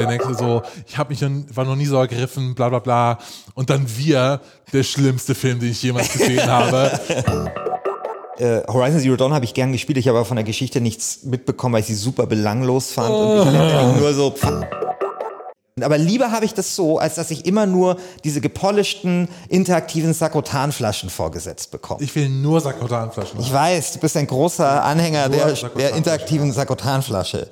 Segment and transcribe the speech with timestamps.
[0.00, 1.22] Der nächste so, ich habe mich
[1.56, 3.18] war noch nie so ergriffen, bla bla bla.
[3.54, 4.40] Und dann wir,
[4.72, 6.90] der schlimmste Film, den ich jemals gesehen habe.
[8.38, 11.24] Äh, Horizon Zero Dawn habe ich gern gespielt, ich habe aber von der Geschichte nichts
[11.24, 14.00] mitbekommen, weil ich sie super belanglos fand und ich oh.
[14.00, 14.34] nur so.
[15.82, 21.10] Aber lieber habe ich das so, als dass ich immer nur diese gepolischten, interaktiven Sakrotanflaschen
[21.10, 22.02] vorgesetzt bekomme.
[22.02, 23.40] Ich will nur Sakrotanflaschen.
[23.40, 27.48] Ich weiß, du bist ein großer Anhänger der, der interaktiven Sakrotanflasche.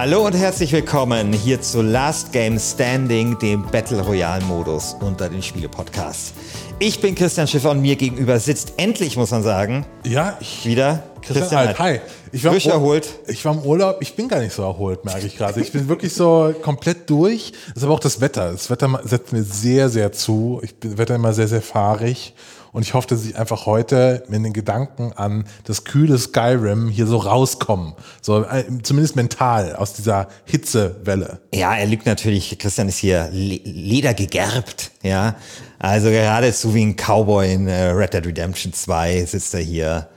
[0.00, 5.42] Hallo und herzlich willkommen hier zu Last Game Standing, dem Battle Royale Modus unter den
[5.42, 6.32] Spiele-Podcasts.
[6.78, 11.02] Ich bin Christian Schiffer und mir gegenüber sitzt endlich, muss man sagen, ja, ich, wieder
[11.20, 12.00] Christian, Christian Hi.
[12.32, 13.10] Ich war frisch erholt.
[13.26, 15.60] Ich war im Urlaub, ich bin gar nicht so erholt, merke ich gerade.
[15.60, 17.52] Ich bin wirklich so komplett durch.
[17.68, 18.52] Das ist aber auch das Wetter.
[18.52, 20.62] Das Wetter setzt mir sehr, sehr zu.
[20.62, 22.32] Ich bin Wetter immer sehr, sehr fahrig.
[22.72, 27.06] Und ich hoffe, dass ich einfach heute mit den Gedanken an das kühle Skyrim hier
[27.06, 27.94] so rauskommen.
[28.22, 31.40] So, äh, zumindest mental aus dieser Hitzewelle.
[31.52, 32.56] Ja, er lügt natürlich.
[32.58, 34.92] Christian ist hier leder gegerbt.
[35.02, 35.36] Ja,
[35.78, 40.08] also geradezu wie ein Cowboy in äh, Red Dead Redemption 2 sitzt er hier.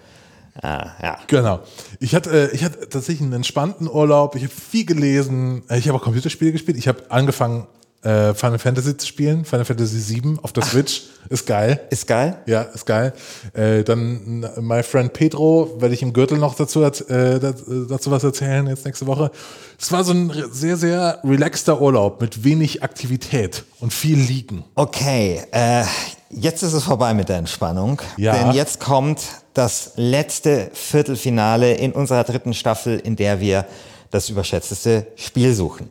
[0.62, 1.18] Ah, ja.
[1.28, 1.62] Genau.
[2.00, 4.36] Ich hatte, ich hatte tatsächlich einen entspannten Urlaub.
[4.36, 5.64] Ich habe viel gelesen.
[5.72, 6.78] Ich habe auch Computerspiele gespielt.
[6.78, 7.66] Ich habe angefangen,
[8.04, 9.46] äh, Final Fantasy zu spielen.
[9.46, 11.04] Final Fantasy VII auf der Switch.
[11.30, 11.80] Ist geil.
[11.90, 12.38] Ist geil?
[12.46, 13.14] Ja, ist geil.
[13.54, 16.92] Äh, dann My Friend Pedro, werde ich im Gürtel noch dazu, äh,
[17.40, 19.32] dazu was erzählen jetzt nächste Woche.
[19.80, 24.66] Es war so ein sehr, sehr relaxter Urlaub mit wenig Aktivität und viel Liegen.
[24.76, 25.84] Okay, äh,
[26.30, 28.02] jetzt ist es vorbei mit der Entspannung.
[28.18, 28.34] Ja.
[28.34, 29.22] Denn jetzt kommt
[29.54, 33.66] das letzte Viertelfinale in unserer dritten Staffel, in der wir
[34.12, 35.90] das überschätzteste Spiel suchen.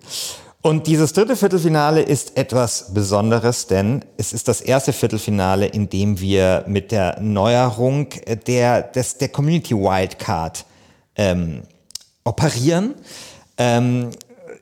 [0.63, 6.21] Und dieses dritte Viertelfinale ist etwas Besonderes, denn es ist das erste Viertelfinale, in dem
[6.21, 8.11] wir mit der Neuerung
[8.47, 10.65] der, des, der Community Wildcard
[11.17, 11.63] ähm,
[12.23, 12.95] operieren.
[13.59, 14.11] Ähm,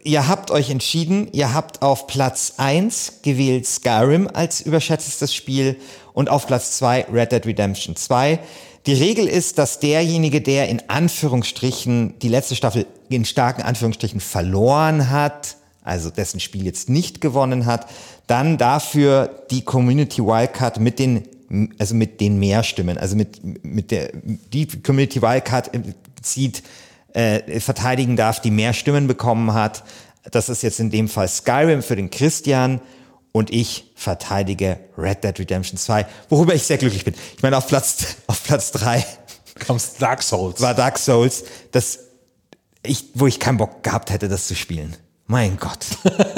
[0.02, 5.76] ihr habt euch entschieden, ihr habt auf Platz eins gewählt Skyrim als überschätztes Spiel
[6.14, 8.38] und auf Platz zwei Red Dead Redemption 2.
[8.86, 15.10] Die Regel ist, dass derjenige, der in Anführungsstrichen die letzte Staffel in starken Anführungsstrichen verloren
[15.10, 17.86] hat, also dessen Spiel jetzt nicht gewonnen hat,
[18.26, 21.24] dann dafür die Community Wildcard mit den
[21.80, 25.70] also mit den Mehrstimmen, also mit mit der die Community Wildcard
[26.22, 26.62] zieht
[27.12, 29.82] äh, verteidigen darf, die mehr Stimmen bekommen hat.
[30.30, 32.80] Das ist jetzt in dem Fall Skyrim für den Christian
[33.32, 37.14] und ich verteidige Red Dead Redemption 2, worüber ich sehr glücklich bin.
[37.36, 39.04] Ich meine, auf Platz, auf Platz 3
[39.66, 40.60] kommst Dark Souls.
[40.60, 42.00] War Dark Souls, das
[42.82, 44.96] ich, wo ich keinen Bock gehabt hätte, das zu spielen.
[45.30, 45.86] Mein Gott.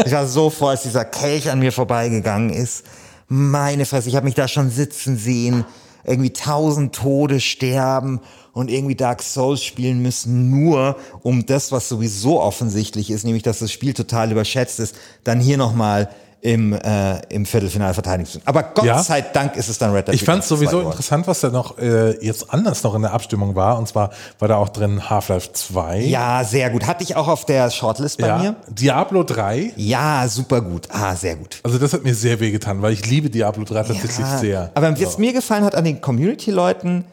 [0.05, 2.85] Ich war so froh, als dieser Kelch an mir vorbeigegangen ist.
[3.27, 5.65] Meine Fresse, ich habe mich da schon sitzen sehen,
[6.05, 8.21] irgendwie tausend Tode sterben
[8.53, 13.61] und irgendwie Dark Souls spielen müssen, nur um das, was sowieso offensichtlich ist, nämlich dass
[13.61, 16.11] das Spiel total überschätzt ist, dann hier nochmal
[16.43, 19.01] im, äh, im Viertelfinale verteidigen zu Aber Gott ja.
[19.01, 21.79] sei Dank ist es dann Red Dead Ich fand es sowieso interessant, was da noch
[21.79, 23.79] äh, jetzt anders noch in der Abstimmung war.
[23.79, 24.11] Und zwar
[24.41, 26.01] war da auch drin Half-Life 2.
[26.01, 26.89] Ja, sehr gut.
[26.89, 28.39] Hatte ich auch auf der Shortlist bei ja.
[28.39, 28.57] mir.
[28.69, 29.75] Diablo 3.
[29.77, 30.89] Ja, super gut.
[30.91, 31.61] Ah, sehr gut.
[31.63, 34.39] Also das hat mir sehr weh getan, weil ich liebe Diablo 3 tatsächlich ja.
[34.39, 34.71] sehr.
[34.75, 35.07] Aber so.
[35.07, 37.05] was mir gefallen hat an den Community-Leuten,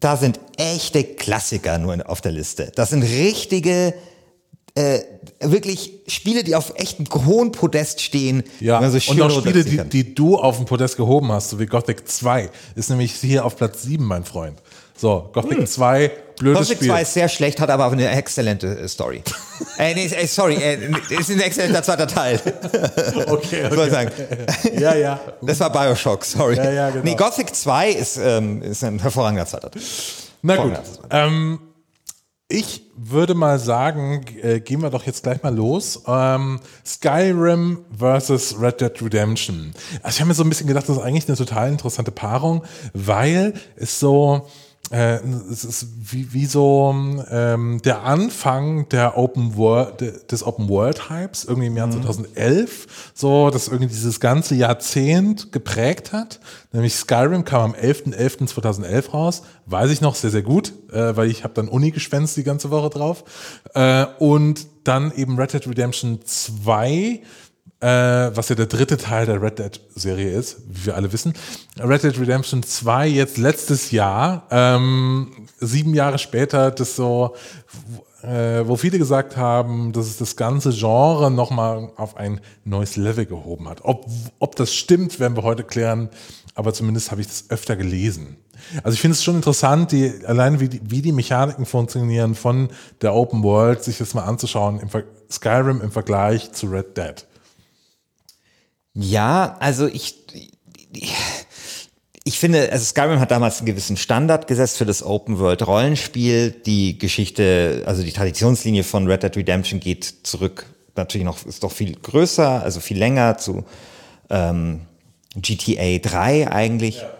[0.00, 2.70] da sind echte Klassiker nur auf der Liste.
[2.74, 3.94] Das sind richtige
[4.74, 5.00] äh,
[5.40, 8.42] wirklich Spiele, die auf echt einem hohen Podest stehen.
[8.60, 11.66] Ja, so und auch Spiele, die, die, du auf dem Podest gehoben hast, so wie
[11.66, 14.60] Gothic 2, ist nämlich hier auf Platz 7, mein Freund.
[14.96, 15.66] So, Gothic hm.
[15.66, 16.88] 2, blödes Gothic Spiel.
[16.88, 19.22] 2 ist sehr schlecht, hat aber eine exzellente äh, Story.
[19.78, 22.40] äh, nee, äh, sorry, äh, ist ein exzellenter zweiter Teil.
[23.26, 23.90] okay, okay.
[23.90, 24.10] sagen.
[24.78, 25.20] ja, ja.
[25.42, 26.56] Das war Bioshock, sorry.
[26.56, 27.04] Ja, ja, genau.
[27.04, 29.82] Nee, Gothic 2 ist, ähm, ist ein hervorragender zweiter Teil.
[30.42, 30.80] Na gut.
[31.10, 31.58] Ähm,
[32.48, 36.02] ich würde mal sagen, äh, gehen wir doch jetzt gleich mal los.
[36.06, 39.72] Ähm, Skyrim versus Red Dead Redemption.
[40.02, 42.62] Also ich habe mir so ein bisschen gedacht, das ist eigentlich eine total interessante Paarung,
[42.92, 44.46] weil es so
[44.90, 45.16] äh,
[45.50, 46.94] es ist wie, wie so
[47.30, 52.02] ähm, der Anfang der Open World, des Open World Hypes, irgendwie im Jahr mhm.
[52.02, 56.38] 2011, so, dass irgendwie dieses ganze Jahrzehnt geprägt hat.
[56.72, 61.44] Nämlich Skyrim kam am 11.11.2011 raus, weiß ich noch sehr, sehr gut, äh, weil ich
[61.44, 63.24] habe dann Uni geschwänzt die ganze Woche drauf.
[63.74, 67.22] Äh, und dann eben Red Dead Redemption 2,
[67.80, 71.34] äh, was ja der dritte Teil der Red Dead-Serie ist, wie wir alle wissen.
[71.78, 77.34] Red Dead Redemption 2 jetzt letztes Jahr, ähm, sieben Jahre später, das so
[78.24, 83.26] äh, wo viele gesagt haben, dass es das ganze Genre nochmal auf ein neues Level
[83.26, 83.80] gehoben hat.
[83.82, 84.06] Ob,
[84.38, 86.08] ob das stimmt, werden wir heute klären,
[86.54, 88.38] aber zumindest habe ich das öfter gelesen.
[88.82, 92.68] Also ich finde es schon interessant, die, allein wie die, wie die Mechaniken funktionieren von
[93.02, 94.88] der Open World, sich das mal anzuschauen, im
[95.30, 97.26] Skyrim im Vergleich zu Red Dead.
[98.94, 100.14] Ja, also ich,
[102.24, 106.52] ich finde, also Skyrim hat damals einen gewissen Standard gesetzt für das Open World Rollenspiel.
[106.52, 111.72] Die Geschichte, also die Traditionslinie von Red Dead Redemption geht zurück, natürlich noch, ist doch
[111.72, 113.64] viel größer, also viel länger zu
[114.30, 114.82] ähm,
[115.34, 116.98] GTA 3 eigentlich.
[116.98, 117.10] Ja.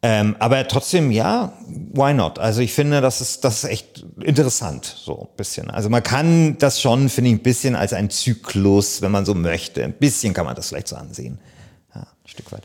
[0.00, 1.52] Ähm, aber trotzdem, ja,
[1.92, 2.38] why not?
[2.38, 5.70] Also ich finde, das ist, das ist echt interessant, so ein bisschen.
[5.70, 9.34] Also man kann das schon, finde ich, ein bisschen als ein Zyklus, wenn man so
[9.34, 9.82] möchte.
[9.82, 11.40] Ein bisschen kann man das vielleicht so ansehen.
[11.94, 12.62] Ja, ein Stück weit.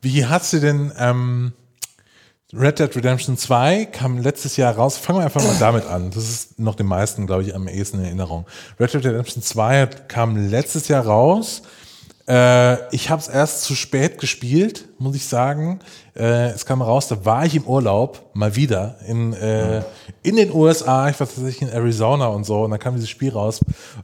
[0.00, 1.52] Wie hast du denn ähm,
[2.54, 4.96] Red Dead Redemption 2 kam letztes Jahr raus.
[4.96, 6.10] Fangen wir einfach mal damit an.
[6.10, 8.46] Das ist noch den meisten, glaube ich, am ehesten in Erinnerung.
[8.80, 11.62] Red Dead Redemption 2 kam letztes Jahr raus.
[12.28, 15.80] Äh, ich habe es erst zu spät gespielt, muss ich sagen.
[16.14, 19.82] Äh, es kam raus, da war ich im Urlaub, mal wieder, in, äh,
[20.22, 23.30] in den USA, ich war tatsächlich in Arizona und so, und dann kam dieses Spiel
[23.30, 23.60] raus,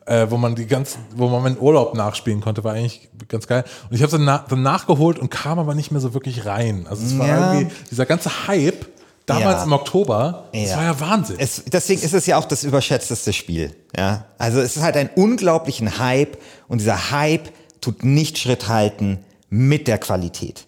[0.06, 3.62] äh, wo man die ganzen, wo man meinen Urlaub nachspielen konnte, war eigentlich ganz geil.
[3.90, 6.46] Und ich habe es dann, na, dann nachgeholt und kam aber nicht mehr so wirklich
[6.46, 6.86] rein.
[6.88, 7.52] Also es war ja.
[7.52, 8.86] irgendwie dieser ganze Hype,
[9.26, 9.64] damals ja.
[9.64, 10.76] im Oktober, das ja.
[10.76, 11.36] war ja Wahnsinn.
[11.38, 13.74] Es, deswegen ist es ja auch das überschätzteste Spiel.
[13.96, 14.24] Ja?
[14.38, 16.38] Also es ist halt ein unglaublichen Hype
[16.68, 17.50] und dieser Hype
[17.84, 19.18] tut nicht Schritt halten
[19.50, 20.66] mit der Qualität.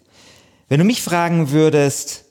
[0.69, 2.25] Wenn du mich fragen würdest,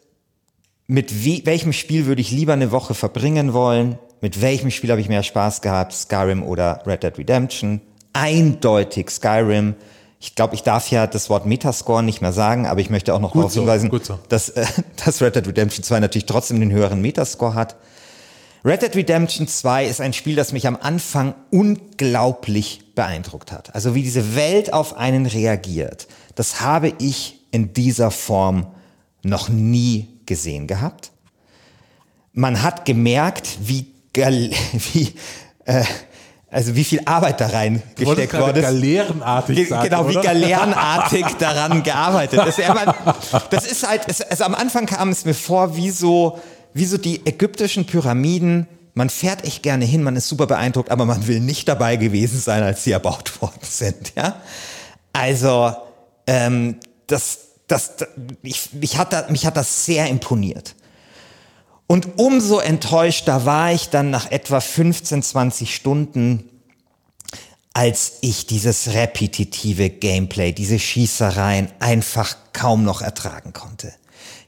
[0.86, 5.00] mit wie, welchem Spiel würde ich lieber eine Woche verbringen wollen, mit welchem Spiel habe
[5.00, 7.80] ich mehr Spaß gehabt, Skyrim oder Red Dead Redemption?
[8.12, 9.74] Eindeutig Skyrim.
[10.20, 13.20] Ich glaube, ich darf ja das Wort Metascore nicht mehr sagen, aber ich möchte auch
[13.20, 14.18] noch darauf so, hinweisen, so.
[14.28, 14.64] dass, äh,
[15.04, 17.76] dass Red Dead Redemption 2 natürlich trotzdem den höheren Metascore hat.
[18.64, 23.72] Red Dead Redemption 2 ist ein Spiel, das mich am Anfang unglaublich beeindruckt hat.
[23.74, 28.66] Also wie diese Welt auf einen reagiert, das habe ich in dieser Form
[29.22, 31.12] noch nie gesehen gehabt.
[32.32, 35.14] Man hat gemerkt, wie, wie
[35.64, 35.84] äh,
[36.50, 38.62] also wie viel Arbeit da rein gesteckt worden ist.
[38.62, 42.58] Galeerenartig sagen, Genau, wie galeerenartig daran gearbeitet ist.
[43.50, 46.38] Das ist halt, also am Anfang kam es mir vor wie so
[46.72, 48.68] wie so die ägyptischen Pyramiden.
[48.96, 52.40] Man fährt echt gerne hin, man ist super beeindruckt, aber man will nicht dabei gewesen
[52.40, 54.14] sein, als sie erbaut worden sind.
[54.16, 54.40] Ja?
[55.12, 55.76] Also,
[56.26, 57.96] ähm, das, das,
[58.42, 60.74] ich, mich, hat das, mich hat das sehr imponiert.
[61.86, 66.48] Und umso enttäuschter war ich dann nach etwa 15, 20 Stunden,
[67.74, 73.92] als ich dieses repetitive Gameplay, diese Schießereien einfach kaum noch ertragen konnte.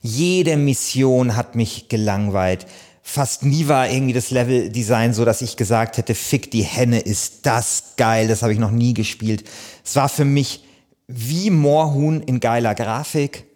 [0.01, 2.67] Jede Mission hat mich gelangweilt.
[3.10, 7.46] Fast nie war irgendwie das Level-Design so, dass ich gesagt hätte, fick die Henne, ist
[7.46, 9.44] das geil, das habe ich noch nie gespielt.
[9.82, 10.62] Es war für mich
[11.06, 13.46] wie Moorhuhn in geiler Grafik.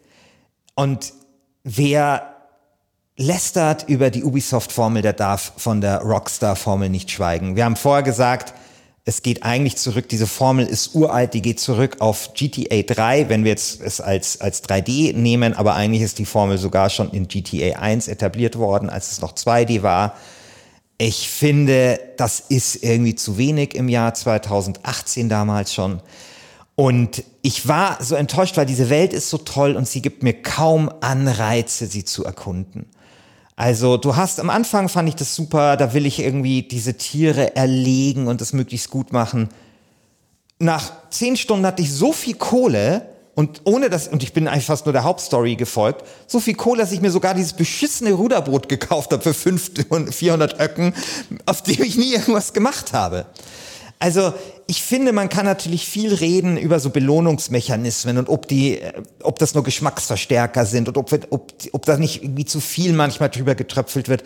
[0.74, 1.12] Und
[1.64, 2.34] wer
[3.18, 7.54] lästert über die Ubisoft-Formel, der darf von der Rockstar-Formel nicht schweigen.
[7.54, 8.54] Wir haben vorher gesagt,
[9.04, 13.42] es geht eigentlich zurück, diese Formel ist uralt, die geht zurück auf GTA 3, wenn
[13.42, 17.26] wir jetzt es als, als 3D nehmen, aber eigentlich ist die Formel sogar schon in
[17.26, 20.16] GTA 1 etabliert worden, als es noch 2D war.
[20.98, 26.00] Ich finde, das ist irgendwie zu wenig im Jahr 2018 damals schon.
[26.76, 30.32] Und ich war so enttäuscht, weil diese Welt ist so toll und sie gibt mir
[30.32, 32.86] kaum Anreize, sie zu erkunden.
[33.62, 37.54] Also du hast am Anfang fand ich das super, da will ich irgendwie diese Tiere
[37.54, 39.50] erlegen und das möglichst gut machen.
[40.58, 44.66] Nach zehn Stunden hatte ich so viel Kohle und ohne das, und ich bin eigentlich
[44.66, 48.68] fast nur der Hauptstory gefolgt, so viel Kohle, dass ich mir sogar dieses beschissene Ruderboot
[48.68, 50.92] gekauft habe für 500, 400 Öcken,
[51.46, 53.26] auf dem ich nie irgendwas gemacht habe.
[54.02, 54.34] Also
[54.66, 59.38] ich finde, man kann natürlich viel reden über so Belohnungsmechanismen und ob die, äh, ob
[59.38, 63.54] das nur Geschmacksverstärker sind und ob, ob, ob da nicht irgendwie zu viel manchmal drüber
[63.54, 64.24] getröpfelt wird.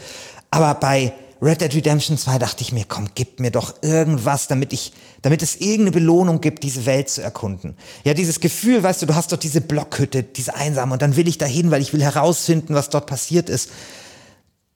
[0.50, 4.73] Aber bei Red Dead Redemption 2 dachte ich mir, komm, gib mir doch irgendwas, damit
[4.73, 7.76] ich, damit es irgendeine Belohnung gibt, diese Welt zu erkunden.
[8.02, 11.28] Ja, dieses Gefühl, weißt du, du hast doch diese Blockhütte, diese einsame und dann will
[11.28, 13.68] ich dahin, weil ich will herausfinden, was dort passiert ist.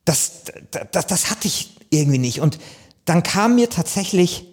[0.05, 0.43] Das,
[0.93, 2.41] das, das hatte ich irgendwie nicht.
[2.41, 2.59] Und
[3.07, 4.50] dann kam mir tatsächlich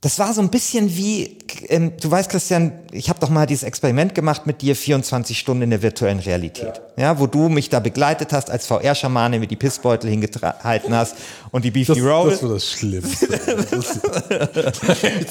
[0.00, 1.38] das war so ein bisschen wie,
[1.68, 5.62] ähm, du weißt, Christian, ich habe doch mal dieses Experiment gemacht mit dir, 24 Stunden
[5.62, 6.80] in der virtuellen Realität.
[6.96, 11.16] Ja, ja wo du mich da begleitet hast, als VR-Schamane mir die Pissbeutel hingehalten hast
[11.50, 12.30] und die Beefy das, Roll.
[12.30, 13.40] Das war das Schlimmste.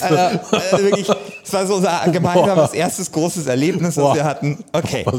[0.01, 4.15] also, also wirklich, das war so unser gemeinsames erstes großes Erlebnis, das Boah.
[4.15, 4.65] wir hatten.
[4.73, 5.03] Okay.
[5.05, 5.13] Boah,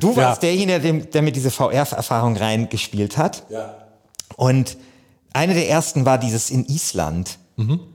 [0.00, 0.48] du warst ja.
[0.48, 3.44] derjenige, der, der mir diese VR-Erfahrung reingespielt hat.
[3.50, 3.76] Ja.
[4.34, 4.76] Und
[5.32, 7.38] eine der ersten war dieses in Island.
[7.56, 7.91] Mhm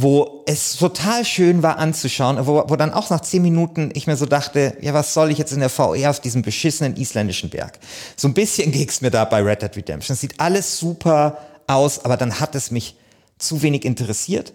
[0.00, 4.16] wo es total schön war anzuschauen, wo, wo dann auch nach zehn Minuten ich mir
[4.16, 7.80] so dachte, ja, was soll ich jetzt in der VR auf diesem beschissenen isländischen Berg?
[8.16, 10.14] So ein bisschen es mir da bei Red Dead Redemption.
[10.14, 12.94] Es sieht alles super aus, aber dann hat es mich
[13.38, 14.52] zu wenig interessiert.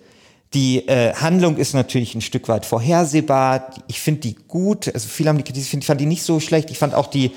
[0.54, 3.72] Die äh, Handlung ist natürlich ein Stück weit vorhersehbar.
[3.88, 4.94] Ich finde die gut.
[4.94, 6.72] Also viele haben die, ich find, fand die nicht so schlecht.
[6.72, 7.32] Ich fand auch die,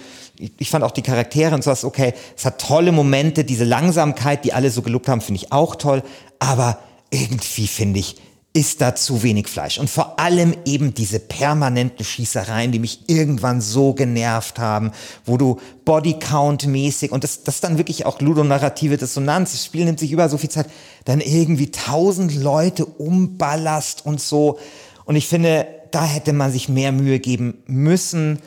[0.59, 2.15] ich fand auch die Charaktere und sowas okay.
[2.37, 3.43] Es hat tolle Momente.
[3.43, 6.05] Diese Langsamkeit, die alle so gelobt haben, finde ich auch toll.
[6.39, 6.79] Aber
[7.17, 8.17] irgendwie finde ich,
[8.53, 9.79] ist da zu wenig Fleisch.
[9.79, 14.93] Und vor allem eben diese permanenten Schießereien, die mich irgendwann so genervt haben,
[15.27, 20.11] wo du Bodycount-mäßig und das, das dann wirklich auch ludonarrative Dissonanz, das Spiel nimmt sich
[20.11, 20.71] über so viel Zeit,
[21.05, 24.59] dann irgendwie tausend Leute umballerst und so.
[25.05, 28.39] Und ich finde, da hätte man sich mehr Mühe geben müssen.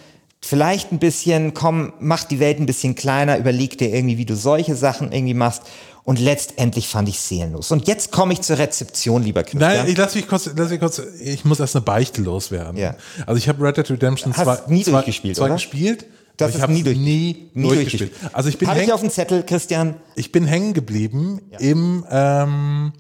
[0.42, 4.36] Vielleicht ein bisschen, komm, mach die Welt ein bisschen kleiner, überleg dir irgendwie, wie du
[4.36, 5.64] solche Sachen irgendwie machst.
[6.04, 7.72] Und letztendlich fand ich seelenlos.
[7.72, 9.62] Und jetzt komme ich zur Rezeption, lieber Christian.
[9.62, 12.78] Nein, ich lass mich kurz, lass mich kurz, ich muss erst eine Beichte loswerden.
[12.78, 12.96] Ja.
[13.26, 16.06] Also ich habe Red Dead Redemption 2 nie zwei, durchgespielt, zwei gespielt.
[16.38, 18.12] Das ich habe nie, durch, nie, nie durchgespielt.
[18.12, 18.34] durchgespielt.
[18.36, 19.96] Also ich bin Habe ich auf dem Zettel, Christian?
[20.16, 21.60] Ich bin hängen geblieben ja.
[21.60, 22.94] im, ähm,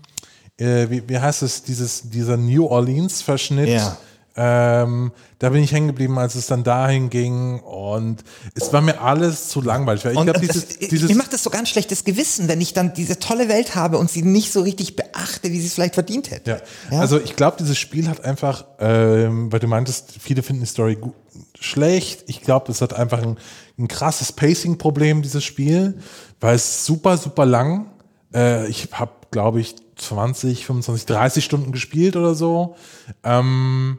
[0.57, 3.69] äh, wie, wie heißt es, dieses, dieser New Orleans-Verschnitt.
[3.69, 3.97] Ja
[4.41, 8.23] ähm, da bin ich hängen geblieben, als es dann dahin ging und
[8.55, 10.05] es war mir alles zu langweilig.
[10.05, 12.93] Ich, glaub, dieses, das, dieses mir macht das so ganz schlechtes Gewissen, wenn ich dann
[12.93, 16.31] diese tolle Welt habe und sie nicht so richtig beachte, wie sie es vielleicht verdient
[16.31, 16.51] hätte.
[16.51, 16.57] Ja.
[16.89, 17.01] ja?
[17.01, 20.95] Also ich glaube, dieses Spiel hat einfach, ähm, weil du meintest, viele finden die Story
[20.95, 21.15] gut,
[21.59, 22.23] schlecht.
[22.27, 23.37] Ich glaube, es hat einfach ein,
[23.77, 25.99] ein krasses Pacing-Problem, dieses Spiel,
[26.39, 27.87] weil es super, super lang.
[28.33, 32.77] Äh, ich habe, glaube ich, 20, 25, 30 Stunden gespielt oder so.
[33.25, 33.97] Ähm,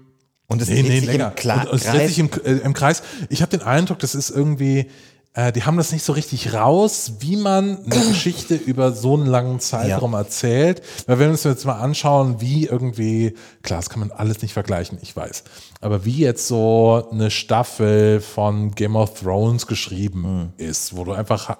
[0.50, 2.09] und es nee, nee, sich im, Kla und, und Kreis.
[2.09, 3.02] sich im, äh, im Kreis.
[3.28, 4.87] Ich habe den Eindruck, das ist irgendwie,
[5.33, 9.26] äh, die haben das nicht so richtig raus, wie man eine Geschichte über so einen
[9.26, 10.19] langen Zeitraum ja.
[10.19, 10.83] erzählt.
[11.07, 14.52] Weil wenn wir uns jetzt mal anschauen, wie irgendwie, klar, das kann man alles nicht
[14.52, 15.45] vergleichen, ich weiß.
[15.80, 20.52] Aber wie jetzt so eine Staffel von Game of Thrones geschrieben mhm.
[20.57, 21.59] ist, wo du einfach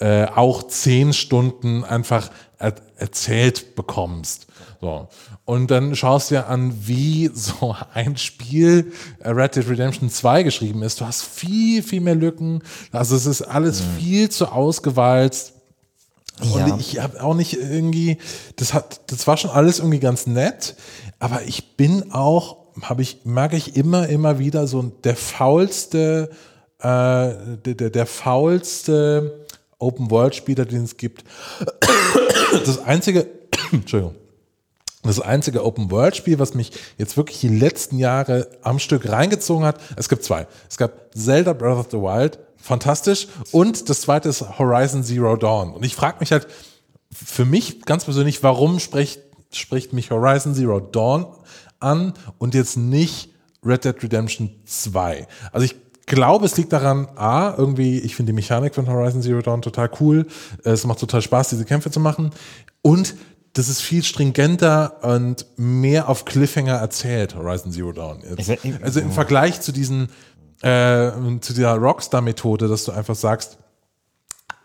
[0.00, 4.45] äh, auch zehn Stunden einfach er erzählt bekommst.
[4.80, 5.08] So.
[5.44, 10.42] Und dann schaust du dir an, wie so ein Spiel äh, Red Dead Redemption 2
[10.42, 11.00] geschrieben ist.
[11.00, 12.62] Du hast viel, viel mehr Lücken.
[12.92, 13.98] Also es ist alles mhm.
[13.98, 15.54] viel zu ausgewalzt.
[16.40, 16.76] Und ja.
[16.78, 18.18] ich habe auch nicht irgendwie,
[18.56, 20.76] das hat, das war schon alles irgendwie ganz nett,
[21.18, 26.28] aber ich bin auch, habe ich, merke ich immer, immer wieder so der faulste,
[26.80, 29.46] äh, der, der, der faulste
[29.78, 31.24] Open-World-Spieler, den es gibt.
[32.52, 33.28] Das einzige,
[33.72, 34.14] Entschuldigung,
[35.06, 40.08] das einzige Open-World-Spiel, was mich jetzt wirklich die letzten Jahre am Stück reingezogen hat, es
[40.08, 40.46] gibt zwei.
[40.68, 45.72] Es gab Zelda Breath of the Wild, fantastisch, und das zweite ist Horizon Zero Dawn.
[45.72, 46.46] Und ich frage mich halt,
[47.12, 49.20] für mich ganz persönlich, warum spricht,
[49.52, 51.26] spricht mich Horizon Zero Dawn
[51.80, 53.30] an und jetzt nicht
[53.64, 55.26] Red Dead Redemption 2?
[55.52, 59.42] Also ich glaube, es liegt daran, A, irgendwie, ich finde die Mechanik von Horizon Zero
[59.42, 60.26] Dawn total cool.
[60.64, 62.30] Es macht total Spaß, diese Kämpfe zu machen.
[62.82, 63.14] Und
[63.56, 68.20] das ist viel stringenter und mehr auf Cliffhanger erzählt, Horizon Zero Dawn.
[68.82, 70.10] Also im Vergleich zu diesen,
[70.60, 71.10] äh,
[71.40, 73.56] zu dieser Rockstar-Methode, dass du einfach sagst,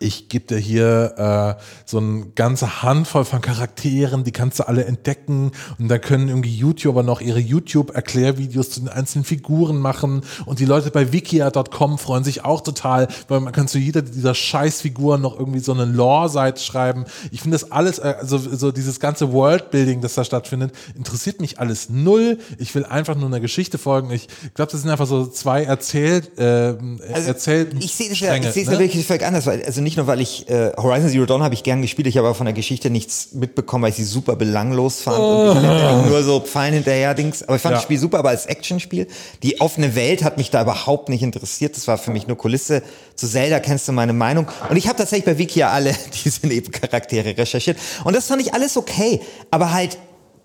[0.02, 4.86] ich gebe dir hier äh, so eine ganze Handvoll von Charakteren, die kannst du alle
[4.86, 10.60] entdecken und da können irgendwie YouTuber noch ihre YouTube-Erklärvideos zu den einzelnen Figuren machen und
[10.60, 15.22] die Leute bei wikia.com freuen sich auch total, weil man kann zu jeder dieser Scheißfiguren
[15.22, 17.06] noch irgendwie so eine Lore-Seite schreiben.
[17.32, 21.90] Ich finde das alles, also so dieses ganze Worldbuilding, das da stattfindet, interessiert mich alles
[21.90, 22.40] null.
[22.58, 24.12] Ich will einfach nur einer Geschichte folgen.
[24.12, 26.76] Ich glaube, das sind einfach so zwei erzählt, äh,
[27.14, 27.76] also erzählt.
[27.80, 28.76] Ich sehe es ja, ich sehe es ne?
[28.76, 31.44] ja wirklich völlig anders, weil also nicht nicht nur, weil ich äh, Horizon Zero Dawn
[31.44, 34.06] habe ich gern gespielt, ich habe aber von der Geschichte nichts mitbekommen, weil ich sie
[34.06, 35.52] super belanglos fand oh.
[35.52, 37.44] und ich nur so Pfeilen hinterher Dings.
[37.44, 37.78] Aber ich fand ja.
[37.78, 39.08] das Spiel super, aber als Actionspiel.
[39.44, 41.76] Die offene Welt hat mich da überhaupt nicht interessiert.
[41.76, 42.84] Das war für mich nur Kulisse.
[43.16, 44.48] Zu Zelda kennst du meine Meinung.
[44.70, 45.94] Und ich habe tatsächlich bei Wiki ja alle
[46.24, 47.78] diese Nebencharaktere recherchiert.
[48.06, 49.20] Und das fand ich alles okay.
[49.50, 49.98] Aber halt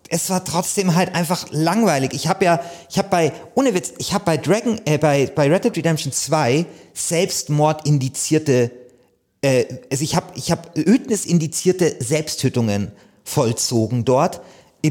[0.08, 2.12] es war trotzdem halt einfach langweilig.
[2.14, 5.48] Ich habe ja, ich habe bei, ohne Witz, ich habe bei Dragon, äh, bei, bei
[5.48, 8.70] Red Dead Redemption 2 Selbstmord indizierte
[9.46, 12.92] äh, also ich habe ich hab ödnisindizierte Selbsttötungen
[13.24, 14.40] vollzogen dort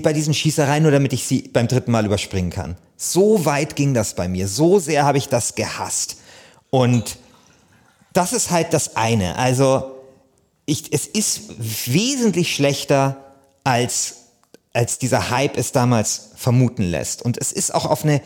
[0.01, 2.75] bei diesen Schießereien, nur damit ich sie beim dritten Mal überspringen kann.
[2.97, 4.49] So weit ging das bei mir.
[4.49, 6.17] So sehr habe ich das gehasst.
[6.69, 7.17] Und
[8.11, 9.37] das ist halt das eine.
[9.37, 9.95] Also
[10.65, 13.33] ich, es ist wesentlich schlechter
[13.63, 14.15] als
[14.73, 17.21] als dieser Hype es damals vermuten lässt.
[17.21, 18.21] Und es ist auch auf eine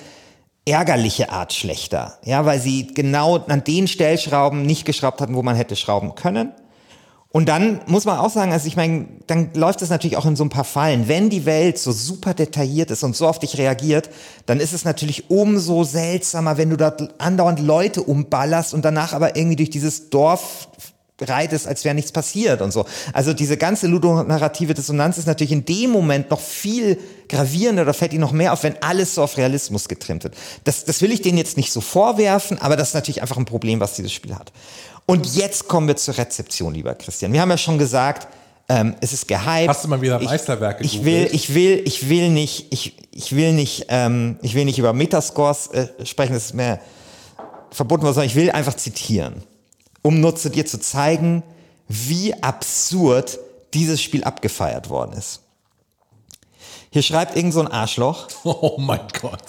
[0.66, 5.56] ärgerliche Art schlechter, ja, weil sie genau an den Stellschrauben nicht geschraubt hatten, wo man
[5.56, 6.54] hätte schrauben können.
[7.32, 10.36] Und dann muss man auch sagen, also ich meine, dann läuft es natürlich auch in
[10.36, 11.08] so ein paar Fallen.
[11.08, 14.10] Wenn die Welt so super detailliert ist und so auf dich reagiert,
[14.48, 19.36] dann ist es natürlich umso seltsamer, wenn du dort andauernd Leute umballerst und danach aber
[19.36, 20.70] irgendwie durch dieses Dorf
[21.22, 22.86] reitest, als wäre nichts passiert und so.
[23.14, 26.98] Also diese ganze ludonarrative Dissonanz ist natürlich in dem Moment noch viel
[27.28, 30.36] gravierender oder fällt ihnen noch mehr auf, wenn alles so auf Realismus getrimmt wird.
[30.64, 33.46] Das, das will ich denen jetzt nicht so vorwerfen, aber das ist natürlich einfach ein
[33.46, 34.52] Problem, was dieses Spiel hat.
[35.06, 37.34] Und jetzt kommen wir zur Rezeption, lieber Christian.
[37.34, 38.28] Wir haben ja schon gesagt,
[38.70, 39.68] ähm, es ist gehypt.
[39.68, 43.36] Hast du mal wieder Meisterwerke ich, ich will, ich will, ich will nicht, ich, ich
[43.36, 46.34] will nicht, ähm, ich will nicht über Metascores äh, sprechen.
[46.34, 46.80] Das ist mir
[47.72, 49.44] verboten worden, sondern ich will einfach zitieren,
[50.02, 51.44] um nur zu dir zu zeigen,
[51.88, 53.40] wie absurd
[53.74, 55.42] dieses Spiel abgefeiert worden ist.
[56.92, 58.28] Hier schreibt irgend so ein Arschloch.
[58.44, 59.44] Oh mein Gott.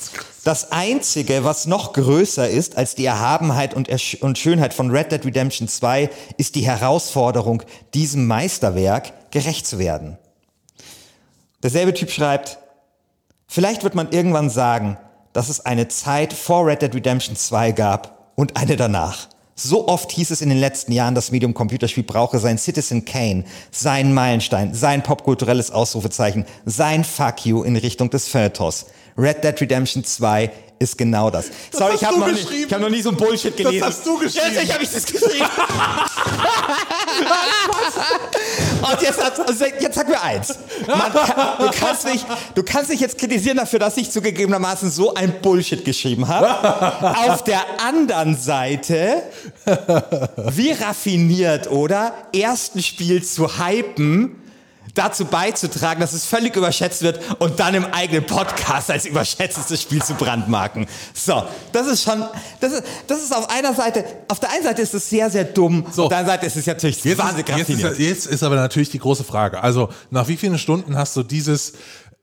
[0.45, 5.12] Das einzige, was noch größer ist als die Erhabenheit und, Ersch und Schönheit von Red
[5.12, 7.62] Dead Redemption 2, ist die Herausforderung,
[7.95, 10.19] diesem Meisterwerk gerecht zu werden.
[11.62, 12.59] Derselbe Typ schreibt,
[13.47, 14.99] vielleicht wird man irgendwann sagen,
[15.33, 19.28] dass es eine Zeit vor Red Dead Redemption 2 gab und eine danach.
[19.62, 23.45] So oft hieß es in den letzten Jahren, das Medium Computerspiel brauche sein Citizen Kane,
[23.71, 28.87] sein Meilenstein, sein popkulturelles Ausrufezeichen, sein Fuck you in Richtung des Feuilletons.
[29.19, 31.50] Red Dead Redemption 2 ist genau das.
[31.70, 33.80] das Sorry, ich habe noch, nie, hab noch nie so ein Bullshit gelesen.
[33.80, 34.46] Das hast du geschrieben.
[34.54, 35.44] Jetzt habe ich das geschrieben.
[38.90, 40.58] Und jetzt, also jetzt sag mir eins.
[40.87, 45.42] Man, du, kannst mich, du kannst mich jetzt kritisieren dafür, dass ich zugegebenermaßen so ein
[45.42, 46.49] Bullshit geschrieben habe.
[47.30, 49.22] Auf der anderen Seite,
[50.50, 52.14] wie raffiniert, oder?
[52.32, 54.40] Ersten Spiel zu hypen
[54.94, 60.02] dazu beizutragen, dass es völlig überschätzt wird und dann im eigenen Podcast als überschätztes Spiel
[60.02, 60.87] zu brandmarken.
[61.14, 61.42] So,
[61.73, 62.25] das ist schon,
[62.61, 65.44] das ist, das ist auf einer Seite, auf der einen Seite ist es sehr, sehr
[65.44, 66.04] dumm, so.
[66.04, 68.56] auf der anderen Seite ist es natürlich jetzt wahnsinnig ist, jetzt ist, jetzt ist aber
[68.56, 69.62] natürlich die große Frage.
[69.62, 71.73] Also, nach wie vielen Stunden hast du dieses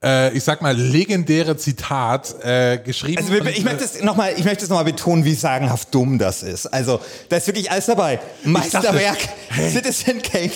[0.02, 3.18] äh, ich sag mal, legendäre Zitat äh, geschrieben.
[3.18, 6.66] Also ich möchte es nochmal, ich möchte es nochmal betonen, wie sagenhaft dumm das ist.
[6.66, 8.20] Also da ist wirklich alles dabei.
[8.44, 10.50] Meisterwerk, dachte, hey, Citizen Kane.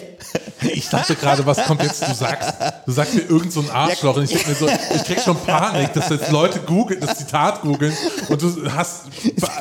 [0.73, 2.07] Ich dachte gerade, was kommt jetzt?
[2.07, 2.55] Du sagst,
[2.87, 5.37] du sagst mir irgend so ein Arschloch und ich denke mir so, ich krieg schon
[5.37, 7.97] Panik, dass jetzt Leute googeln, das Zitat googeln
[8.29, 9.07] und du hast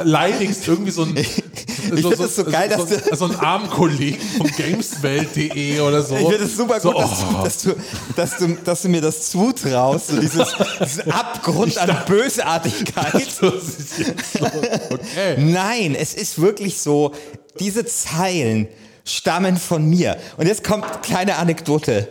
[0.04, 1.16] leidigst irgendwie so ein
[2.02, 6.16] so, so, so, geil, so, dass du so einen armen Kollegen von Gameswelt.de oder so.
[6.16, 7.44] Ich finde es super gut, so, oh.
[7.44, 7.76] dass, du,
[8.16, 13.28] dass, du, dass, du, mir das zutraust, so dieses, diesen Abgrund an Bösartigkeit.
[14.90, 15.36] okay.
[15.38, 17.14] Nein, es ist wirklich so,
[17.60, 18.68] diese Zeilen
[19.06, 20.18] stammen von mir.
[20.38, 22.08] Und jetzt kommt eine kleine Anekdote.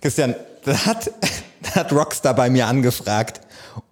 [0.00, 1.10] Christian, da hat,
[1.62, 3.40] da hat Rockstar bei mir angefragt,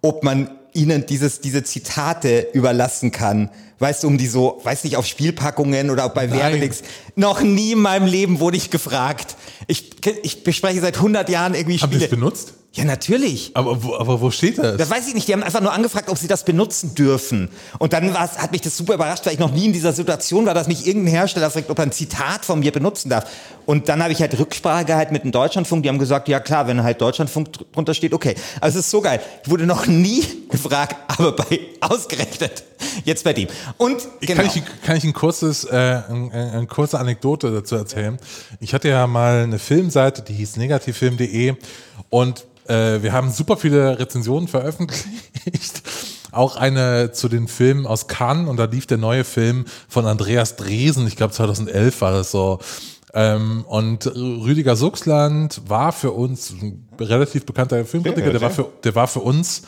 [0.01, 3.49] ob man ihnen dieses, diese Zitate überlassen kann.
[3.79, 6.83] Weißt du, um die so, weiß nicht, auf Spielpackungen oder bei Werbedings.
[7.15, 9.37] Noch nie in meinem Leben wurde ich gefragt.
[9.67, 11.93] Ich, ich bespreche seit 100 Jahren irgendwie Spiele.
[11.93, 12.53] Haben die es benutzt?
[12.73, 13.51] Ja, natürlich.
[13.55, 14.77] Aber wo, aber wo steht das?
[14.77, 15.27] Das weiß ich nicht.
[15.27, 17.49] Die haben einfach nur angefragt, ob sie das benutzen dürfen.
[17.79, 20.53] Und dann hat mich das super überrascht, weil ich noch nie in dieser Situation war,
[20.53, 23.27] dass mich irgendein Hersteller fragt, ob er ein Zitat von mir benutzen darf.
[23.65, 25.81] Und dann habe ich halt Rücksprache gehalten mit dem Deutschlandfunk.
[25.81, 28.35] Die haben gesagt, ja klar, wenn halt Deutschlandfunk drunter steht, okay.
[28.61, 29.19] Also es ist so geil.
[29.43, 32.63] Ich wurde noch nie gefragt, aber bei ausgerechnet
[33.03, 33.47] jetzt bei dem.
[33.77, 34.43] Und genau.
[34.43, 38.19] kann, ich, kann ich ein kurzes, äh, ein, eine kurze Anekdote dazu erzählen?
[38.59, 41.55] Ich hatte ja mal eine Filmseite, die hieß negativfilm.de
[42.09, 45.81] und äh, wir haben super viele Rezensionen veröffentlicht.
[46.31, 50.55] Auch eine zu den Filmen aus Cannes und da lief der neue Film von Andreas
[50.55, 52.59] Dresen, ich glaube 2011 war das so.
[53.15, 58.93] Ähm, und Rüdiger Suchsland war für uns ein relativ bekannter Filmkritiker, der war für, der
[58.93, 59.63] war für uns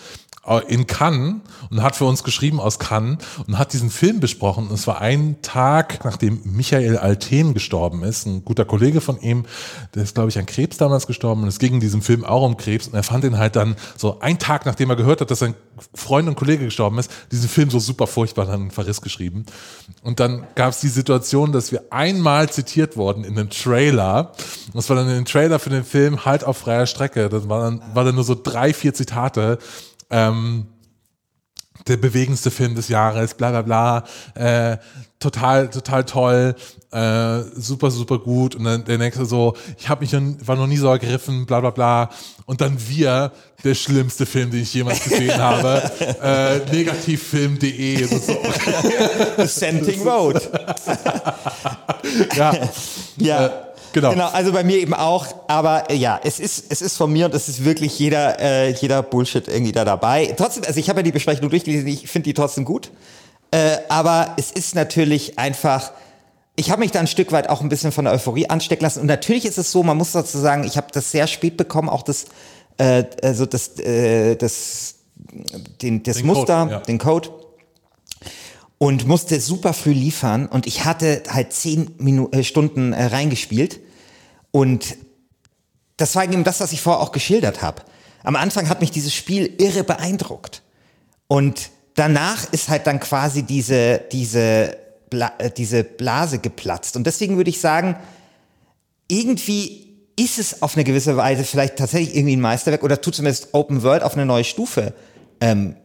[0.67, 1.35] in Cannes
[1.69, 4.67] und hat für uns geschrieben aus Cannes und hat diesen Film besprochen.
[4.67, 9.45] Und es war ein Tag, nachdem Michael Alten gestorben ist, ein guter Kollege von ihm,
[9.93, 12.41] der ist, glaube ich, an Krebs damals gestorben und es ging in diesem Film auch
[12.41, 15.29] um Krebs und er fand ihn halt dann so ein Tag, nachdem er gehört hat,
[15.29, 15.53] dass sein
[15.93, 19.45] Freund und Kollege gestorben ist, diesen Film so super furchtbar dann einen Verriss geschrieben.
[20.01, 24.31] Und dann gab es die Situation, dass wir einmal zitiert wurden in einem Trailer.
[24.67, 27.29] Und das war dann ein Trailer für den Film Halt auf freier Strecke.
[27.29, 29.59] Das war dann, war dann nur so drei, vier Zitate
[30.11, 30.67] ähm,
[31.87, 34.03] der bewegendste Film des Jahres, bla bla bla,
[34.35, 34.77] äh,
[35.19, 36.55] total, total toll,
[36.91, 38.55] äh, super, super gut.
[38.55, 40.13] Und dann der nächste so, ich habe mich
[40.47, 42.09] war noch nie so ergriffen, bla bla bla.
[42.45, 43.31] Und dann wir,
[43.63, 45.81] der schlimmste Film, den ich jemals gesehen habe,
[46.21, 48.03] äh, negativfilm.de.
[48.05, 48.37] So.
[49.37, 50.41] Dissenting Road.
[52.35, 52.53] ja.
[53.17, 53.45] ja.
[53.45, 54.11] Äh, Genau.
[54.11, 54.29] genau.
[54.29, 55.27] Also bei mir eben auch.
[55.47, 58.71] Aber äh, ja, es ist, es ist von mir und es ist wirklich jeder, äh,
[58.71, 60.33] jeder Bullshit irgendwie da dabei.
[60.37, 62.91] Trotzdem, also ich habe ja die Besprechung durchgelesen, ich finde die trotzdem gut.
[63.51, 65.91] Äh, aber es ist natürlich einfach
[66.55, 69.01] ich habe mich da ein Stück weit auch ein bisschen von der Euphorie anstecken lassen.
[69.01, 71.89] Und natürlich ist es so, man muss dazu sagen, ich habe das sehr spät bekommen,
[71.89, 72.25] auch das,
[72.77, 74.95] äh, also das, äh, das,
[75.81, 76.79] den, das den Muster, Code, ja.
[76.81, 77.29] den Code.
[78.81, 80.47] Und musste super früh liefern.
[80.47, 83.79] Und ich hatte halt zehn Minu äh, Stunden äh, reingespielt.
[84.49, 84.97] Und
[85.97, 87.83] das war eben das, was ich vorher auch geschildert habe.
[88.23, 90.63] Am Anfang hat mich dieses Spiel irre beeindruckt.
[91.27, 94.75] Und danach ist halt dann quasi diese, diese
[95.11, 96.95] Bla äh, diese Blase geplatzt.
[96.95, 97.97] Und deswegen würde ich sagen,
[99.07, 103.49] irgendwie ist es auf eine gewisse Weise vielleicht tatsächlich irgendwie ein Meisterwerk oder tut zumindest
[103.51, 104.95] Open World auf eine neue Stufe
[105.41, 105.75] ähm,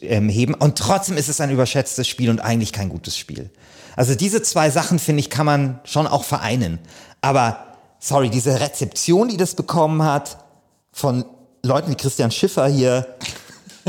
[0.00, 0.54] ähm, heben.
[0.54, 3.50] Und trotzdem ist es ein überschätztes Spiel und eigentlich kein gutes Spiel.
[3.96, 6.78] Also diese zwei Sachen, finde ich, kann man schon auch vereinen.
[7.20, 10.38] Aber, sorry, diese Rezeption, die das bekommen hat,
[10.92, 11.24] von
[11.62, 13.06] Leuten wie Christian Schiffer hier,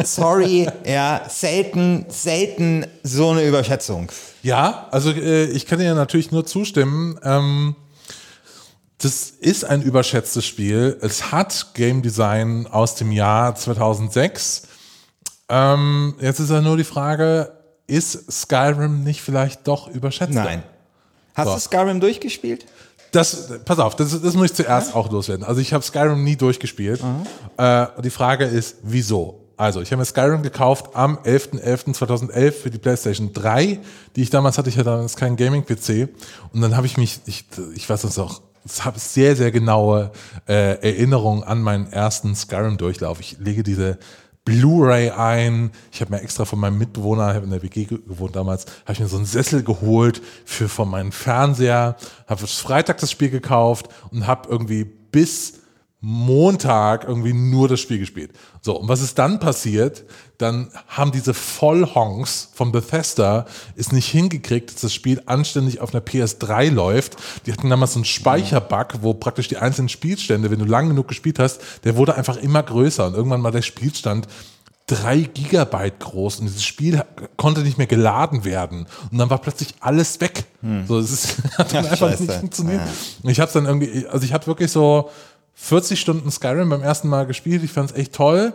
[0.03, 4.11] sorry, ja, selten, selten so eine Überschätzung.
[4.41, 7.19] Ja, also äh, ich kann dir natürlich nur zustimmen.
[7.23, 7.75] Ähm,
[8.97, 10.97] das ist ein überschätztes Spiel.
[11.01, 14.63] Es hat Game Design aus dem Jahr 2006.
[15.49, 17.51] Ähm, jetzt ist ja nur die Frage,
[17.87, 20.33] ist Skyrim nicht vielleicht doch überschätzt?
[20.33, 20.63] Nein.
[21.35, 21.53] Hast so.
[21.53, 22.65] du Skyrim durchgespielt?
[23.11, 24.95] Das, pass auf, das, das muss ich zuerst ja.
[24.95, 25.45] auch loswerden.
[25.45, 27.01] Also ich habe Skyrim nie durchgespielt.
[27.57, 29.43] Äh, die Frage ist, wieso?
[29.55, 33.79] Also, ich habe mir Skyrim gekauft am 11.11.2011 für die PlayStation 3,
[34.15, 34.69] die ich damals hatte.
[34.69, 36.09] Ich hatte damals keinen Gaming-PC.
[36.51, 38.41] Und dann habe ich mich, ich, ich weiß das auch,
[38.81, 40.11] habe sehr, sehr genaue
[40.47, 43.19] äh, Erinnerungen an meinen ersten Skyrim-Durchlauf.
[43.19, 43.97] Ich lege diese
[44.45, 45.71] Blu-ray ein.
[45.91, 48.93] Ich habe mir extra von meinem Mitbewohner, ich habe in der WG gewohnt damals, habe
[48.93, 51.95] ich mir so einen Sessel geholt für von meinem Fernseher,
[52.27, 55.62] habe Freitag das Spiel gekauft und habe irgendwie bis
[56.05, 58.31] Montag irgendwie nur das Spiel gespielt.
[58.61, 60.03] So, und was ist dann passiert?
[60.37, 63.45] Dann haben diese Vollhonks von Bethesda
[63.77, 67.15] es nicht hingekriegt, dass das Spiel anständig auf einer PS3 läuft.
[67.45, 71.07] Die hatten damals so einen Speicherbug, wo praktisch die einzelnen Spielstände, wenn du lang genug
[71.07, 74.27] gespielt hast, der wurde einfach immer größer und irgendwann war der Spielstand
[74.87, 77.01] drei Gigabyte groß und dieses Spiel
[77.37, 80.43] konnte nicht mehr geladen werden und dann war plötzlich alles weg.
[80.61, 80.85] Hm.
[80.85, 82.23] So, es ist, hat dann ja, einfach Scheiße.
[82.23, 82.81] nicht funktioniert.
[83.23, 83.29] Ja.
[83.29, 85.09] Ich habe dann irgendwie, also ich hatte wirklich so
[85.55, 87.63] 40 Stunden Skyrim beim ersten Mal gespielt.
[87.63, 88.53] Ich fand es echt toll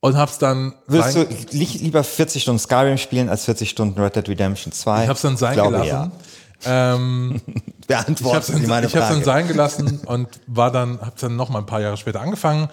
[0.00, 0.74] und hab's dann.
[0.86, 5.04] Willst du lieber 40 Stunden Skyrim spielen als 40 Stunden Red Dead Redemption 2?
[5.04, 6.12] Ich hab's dann sein Glaube, gelassen.
[6.64, 6.94] Ja.
[6.94, 7.40] Ähm,
[7.86, 11.48] Beantworten ich hab's dann, ich hab's dann sein gelassen und war dann, hab's dann noch
[11.48, 12.68] mal ein paar Jahre später angefangen.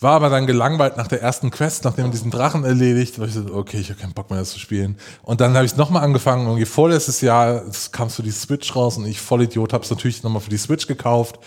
[0.00, 3.54] War aber dann gelangweilt nach der ersten Quest, nachdem diesen Drachen erledigt, war ich so,
[3.54, 4.98] okay, ich habe keinen Bock mehr, das zu spielen.
[5.22, 8.74] Und dann habe ich es nochmal angefangen, irgendwie vorletztes Jahr, es kam für die Switch
[8.74, 11.38] raus und ich Vollidiot habe es natürlich nochmal für die Switch gekauft.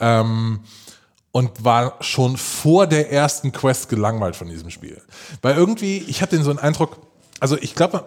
[0.00, 0.60] Ähm,
[1.32, 5.00] und war schon vor der ersten Quest gelangweilt von diesem Spiel.
[5.42, 6.96] Weil irgendwie, ich hatte so einen Eindruck,
[7.38, 8.04] also ich glaube,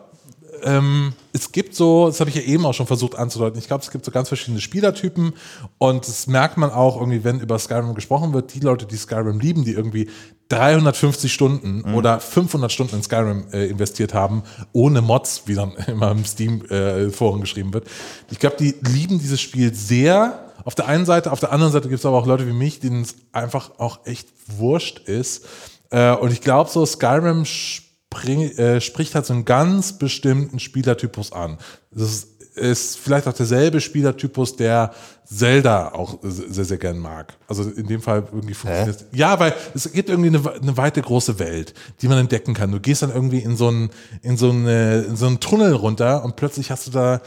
[0.64, 3.84] ähm, es gibt so, das habe ich ja eben auch schon versucht anzudeuten, ich glaube,
[3.84, 5.34] es gibt so ganz verschiedene Spielertypen
[5.78, 9.40] und das merkt man auch irgendwie, wenn über Skyrim gesprochen wird, die Leute, die Skyrim
[9.40, 10.10] lieben, die irgendwie
[10.50, 11.96] 350 Stunden mhm.
[11.96, 17.40] oder 500 Stunden in Skyrim äh, investiert haben, ohne Mods, wie dann immer im Steam-Forum
[17.40, 17.88] äh, geschrieben wird.
[18.32, 21.90] Ich glaube, die lieben dieses Spiel sehr auf der einen Seite, auf der anderen Seite
[21.90, 25.46] gibt es aber auch Leute wie mich, denen es einfach auch echt wurscht ist.
[25.90, 31.32] Äh, und ich glaube, so Skyrim spring, äh, spricht halt so einen ganz bestimmten Spielertypus
[31.32, 31.58] an.
[31.92, 34.92] Das ist, ist vielleicht auch derselbe Spielertypus, der
[35.26, 37.34] Zelda auch sehr, sehr gern mag.
[37.48, 39.18] Also in dem Fall irgendwie funktioniert Hä?
[39.18, 42.72] Ja, weil es gibt irgendwie eine, eine, weite große Welt, die man entdecken kann.
[42.72, 43.90] Du gehst dann irgendwie in so einen,
[44.22, 47.22] in so eine, in so einen Tunnel runter und plötzlich hast du da,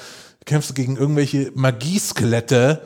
[0.44, 2.82] kämpfst du gegen irgendwelche Magieskelette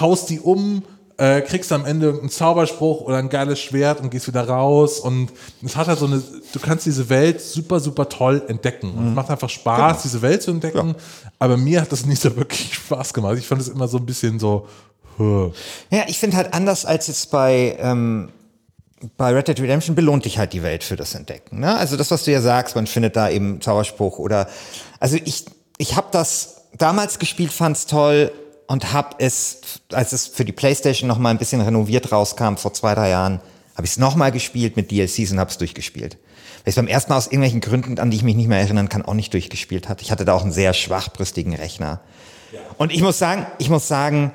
[0.00, 0.82] haust die um,
[1.16, 5.30] äh, kriegst am Ende einen Zauberspruch oder ein geiles Schwert und gehst wieder raus und
[5.64, 6.20] es hat halt so eine,
[6.52, 8.94] du kannst diese Welt super, super toll entdecken.
[8.96, 9.08] Mhm.
[9.08, 10.00] Es macht einfach Spaß, genau.
[10.02, 11.30] diese Welt zu entdecken, ja.
[11.38, 13.36] aber mir hat das nicht so wirklich Spaß gemacht.
[13.38, 14.66] Ich fand es immer so ein bisschen so,
[15.18, 15.52] huh.
[15.90, 18.30] Ja, ich finde halt anders als jetzt bei, ähm,
[19.16, 21.60] bei Red Dead Redemption belohnt dich halt die Welt für das Entdecken.
[21.60, 21.76] Ne?
[21.76, 24.48] Also das, was du ja sagst, man findet da eben Zauberspruch oder,
[24.98, 25.44] also ich,
[25.78, 28.32] ich habe das damals gespielt, fand's toll,
[28.66, 32.72] und habe es, als es für die PlayStation noch mal ein bisschen renoviert rauskam vor
[32.72, 33.40] zwei drei Jahren,
[33.76, 36.16] habe ich es noch mal gespielt mit DLCs und habe es durchgespielt.
[36.64, 38.88] Weil ich beim ersten Mal aus irgendwelchen Gründen, an die ich mich nicht mehr erinnern
[38.88, 40.02] kann, auch nicht durchgespielt hatte.
[40.02, 42.00] Ich hatte da auch einen sehr schwachbrüstigen Rechner.
[42.52, 42.60] Ja.
[42.78, 44.32] Und ich muss sagen, ich muss sagen,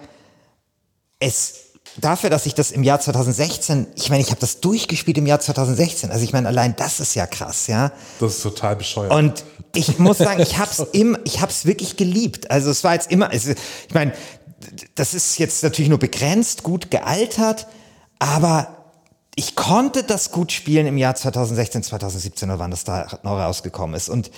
[1.20, 1.69] es
[2.00, 5.40] dafür, dass ich das im Jahr 2016, ich meine, ich habe das durchgespielt im Jahr
[5.40, 6.12] 2016.
[6.12, 7.92] Also ich meine, allein das ist ja krass, ja.
[8.20, 9.14] Das ist total bescheuert.
[9.14, 9.44] Und
[9.76, 12.52] ich muss sagen, ich habe es im, ich habe es wirklich geliebt.
[12.52, 14.14] Also es war jetzt immer, also ich meine,
[14.96, 17.68] das ist jetzt natürlich nur begrenzt gut gealtert,
[18.20, 18.76] aber
[19.36, 23.96] ich konnte das gut spielen im Jahr 2016, 2017 oder wann das da neu rausgekommen
[23.96, 24.10] ist.
[24.10, 24.32] Und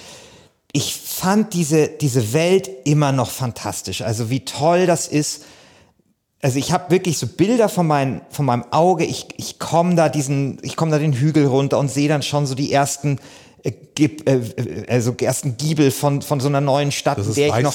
[0.74, 4.02] ich fand diese, diese Welt immer noch fantastisch.
[4.02, 5.44] Also wie toll das ist.
[6.42, 9.06] Also ich habe wirklich so Bilder von, mein, von meinem Auge.
[9.06, 12.48] Ich, ich komme da diesen, ich komme da den Hügel runter und sehe dann schon
[12.48, 13.20] so die ersten
[13.64, 17.20] äh, äh, also ersten Giebel von, von so einer neuen Stadt.
[17.20, 17.74] Das ist der ich noch,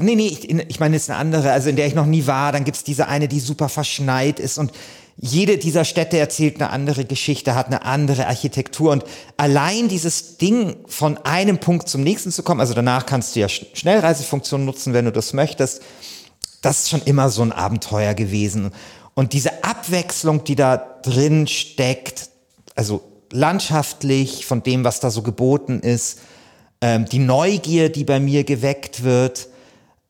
[0.00, 2.26] Nee, nee, ich, ich meine, es ist eine andere, also in der ich noch nie
[2.26, 2.52] war.
[2.52, 4.72] Dann gibt's diese eine, die super verschneit ist und
[5.20, 9.04] jede dieser Städte erzählt eine andere Geschichte, hat eine andere Architektur und
[9.36, 13.48] allein dieses Ding von einem Punkt zum nächsten zu kommen, also danach kannst du ja
[13.48, 15.82] Schnellreisefunktion nutzen, wenn du das möchtest,
[16.62, 18.72] das ist schon immer so ein Abenteuer gewesen.
[19.14, 22.30] Und diese Abwechslung, die da drin steckt,
[22.74, 26.20] also landschaftlich von dem, was da so geboten ist,
[26.80, 29.48] ähm, die Neugier, die bei mir geweckt wird,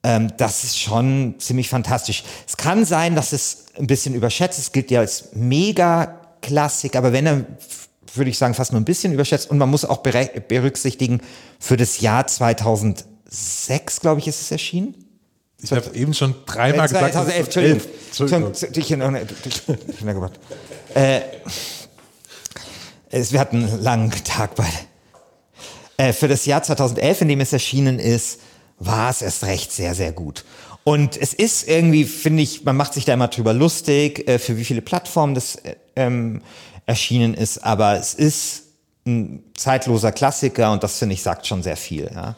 [0.03, 2.25] ähm, das ist schon ziemlich fantastisch.
[2.47, 4.59] Es kann sein, dass es ein bisschen überschätzt.
[4.59, 7.45] Es gilt ja als Mega-Klassik, aber wenn er,
[8.15, 9.51] würde ich sagen, fast nur ein bisschen überschätzt.
[9.51, 11.21] Und man muss auch berücksichtigen,
[11.59, 15.08] für das Jahr 2006, glaube ich, ist es erschienen.
[15.61, 17.53] Ich habe eben schon dreimal äh, 2011, gesagt.
[18.13, 18.55] 2011,
[18.95, 19.83] Entschuldigung.
[19.89, 20.31] Entschuldigung.
[20.95, 21.21] Äh,
[23.11, 24.69] wir hatten einen langen Tag beide.
[25.97, 28.41] Äh, für das Jahr 2011, in dem es erschienen ist,
[28.79, 30.45] war es erst recht sehr, sehr gut.
[30.85, 34.57] Und es ist irgendwie, finde ich, man macht sich da immer drüber lustig, äh, für
[34.57, 36.41] wie viele Plattformen das äh, ähm,
[36.87, 38.63] erschienen ist, aber es ist
[39.07, 42.09] ein zeitloser Klassiker und das finde ich sagt schon sehr viel.
[42.15, 42.37] Ja.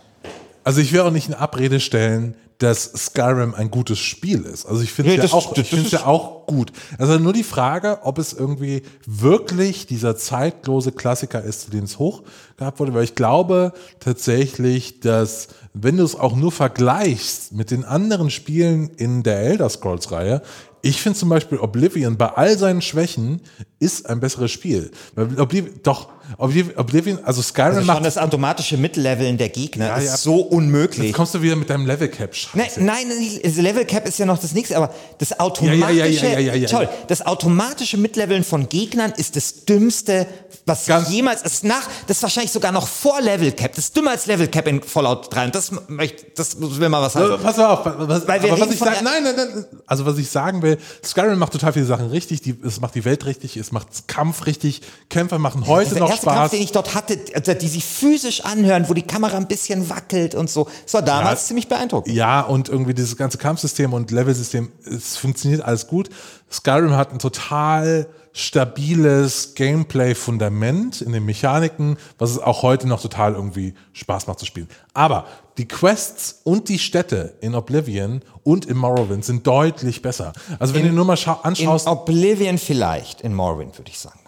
[0.64, 4.66] Also ich will auch nicht in Abrede stellen, dass Skyrim ein gutes Spiel ist.
[4.66, 5.57] Also ich finde es ja, auch,
[5.90, 6.73] ja auch gut.
[6.99, 11.99] Also nur die Frage, ob es irgendwie wirklich dieser zeitlose Klassiker ist, zu dem es
[11.99, 12.23] hoch
[12.59, 17.85] gehabt wurde, weil ich glaube tatsächlich, dass wenn du es auch nur vergleichst mit den
[17.85, 20.42] anderen Spielen in der Elder Scrolls Reihe,
[20.83, 23.40] ich finde zum Beispiel Oblivion bei all seinen Schwächen
[23.79, 24.90] ist ein besseres Spiel.
[25.16, 28.05] Oblivion, doch, Oblivion, also Skyrim also macht.
[28.05, 30.16] das automatische Mitleveln der Gegner ja, ist ja.
[30.16, 31.09] so unmöglich.
[31.09, 32.35] Jetzt kommst du wieder mit deinem Level Cap.
[32.55, 33.07] Nein, nein,
[33.43, 37.97] das Level Cap ist ja noch das nächste, aber das automatische, ja, toll, das automatische
[37.97, 40.27] Mitleveln von Gegnern ist das dümmste,
[40.66, 43.97] was Ganz jemals ist nach, das ist wahrscheinlich sogar noch vor Level Cap, das ist
[43.97, 47.43] dümmer als Level Cap in Fallout 3 und das möchte, das will mal was sagen.
[47.43, 50.62] Pass auf, was, Weil wir was ich sag, nein, nein, nein, also was ich sagen
[50.62, 53.88] will, Skyrim macht total viele Sachen richtig, die, es macht die Welt richtig, es macht
[54.07, 56.35] Kampf richtig, Kämpfer machen heute noch Spaß.
[56.35, 59.88] Kampf, den ich dort hatte, also die sich physisch anhören, wo die Kamera ein bisschen
[59.90, 62.14] wackelt und so, das war damals ja, ziemlich beeindruckend.
[62.14, 66.11] Ja, und irgendwie dieses ganze Kampfsystem und Levelsystem, es funktioniert alles gut.
[66.50, 73.35] Skyrim hat ein total stabiles Gameplay-Fundament in den Mechaniken, was es auch heute noch total
[73.35, 74.68] irgendwie Spaß macht zu spielen.
[74.94, 75.26] Aber
[75.59, 80.33] die Quests und die Städte in Oblivion und in Morrowind sind deutlich besser.
[80.59, 81.87] Also wenn in, du nur mal anschaust.
[81.87, 84.19] In Oblivion vielleicht, in Morrowind würde ich sagen.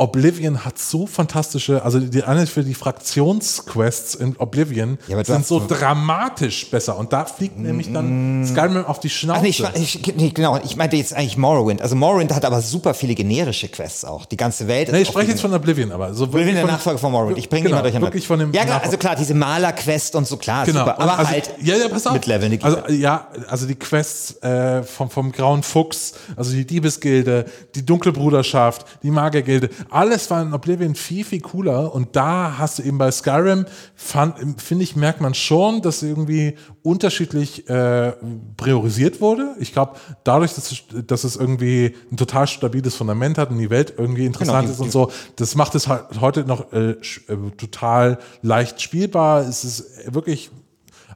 [0.00, 5.62] Oblivion hat so fantastische, also die eine für die Fraktionsquests in Oblivion ja, sind so
[5.66, 9.40] dramatisch besser und da fliegt mm, nämlich dann Skyrim auf die Schnauze.
[9.40, 11.82] Ach, nee, ich, ich, nee, genau, ich meinte jetzt eigentlich Morrowind.
[11.82, 14.24] Also Morrowind hat aber super viele generische Quests auch.
[14.24, 14.90] Die ganze Welt.
[14.90, 17.36] Nee, ich spreche jetzt von Oblivion, aber so Oblivion der Nachfolger von Morrowind.
[17.36, 18.08] Ich bringe genau, immer durcheinander.
[18.08, 20.78] Wirklich von dem ja, klar, also klar, diese Maler-Quest und so klar, genau.
[20.78, 22.14] super, aber also, halt ja, ja, pass auf.
[22.14, 22.58] mit Leveln.
[22.62, 28.12] Also ja, also die Quests äh, vom, vom Grauen Fuchs, also die Diebesgilde, die Dunkle
[28.12, 31.94] Bruderschaft, die Magiergilde, alles war in Oblivion viel, viel cooler.
[31.94, 37.68] Und da hast du eben bei Skyrim, finde ich, merkt man schon, dass irgendwie unterschiedlich
[37.68, 38.12] äh,
[38.56, 39.54] priorisiert wurde.
[39.58, 43.70] Ich glaube, dadurch, dass es, dass es irgendwie ein total stabiles Fundament hat und die
[43.70, 46.96] Welt irgendwie interessant genau, ist und so, das macht es halt heute noch äh, äh,
[47.56, 49.40] total leicht spielbar.
[49.42, 50.50] Es ist wirklich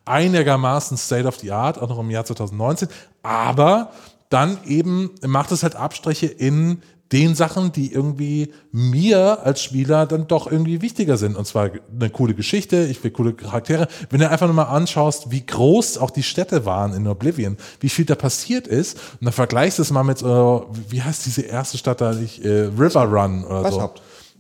[0.05, 2.89] einigermaßen State of the Art, auch noch im Jahr 2019.
[3.23, 3.93] Aber
[4.29, 6.83] dann eben macht es halt Abstriche in
[7.13, 11.37] den Sachen, die irgendwie mir als Spieler dann doch irgendwie wichtiger sind.
[11.37, 13.89] Und zwar eine coole Geschichte, ich will coole Charaktere.
[14.11, 17.89] Wenn du einfach nur mal anschaust, wie groß auch die Städte waren in Oblivion, wie
[17.89, 21.43] viel da passiert ist, und dann vergleichst du es mal mit, äh, wie heißt diese
[21.43, 23.91] erste Stadt da, nicht, äh, River Run oder so.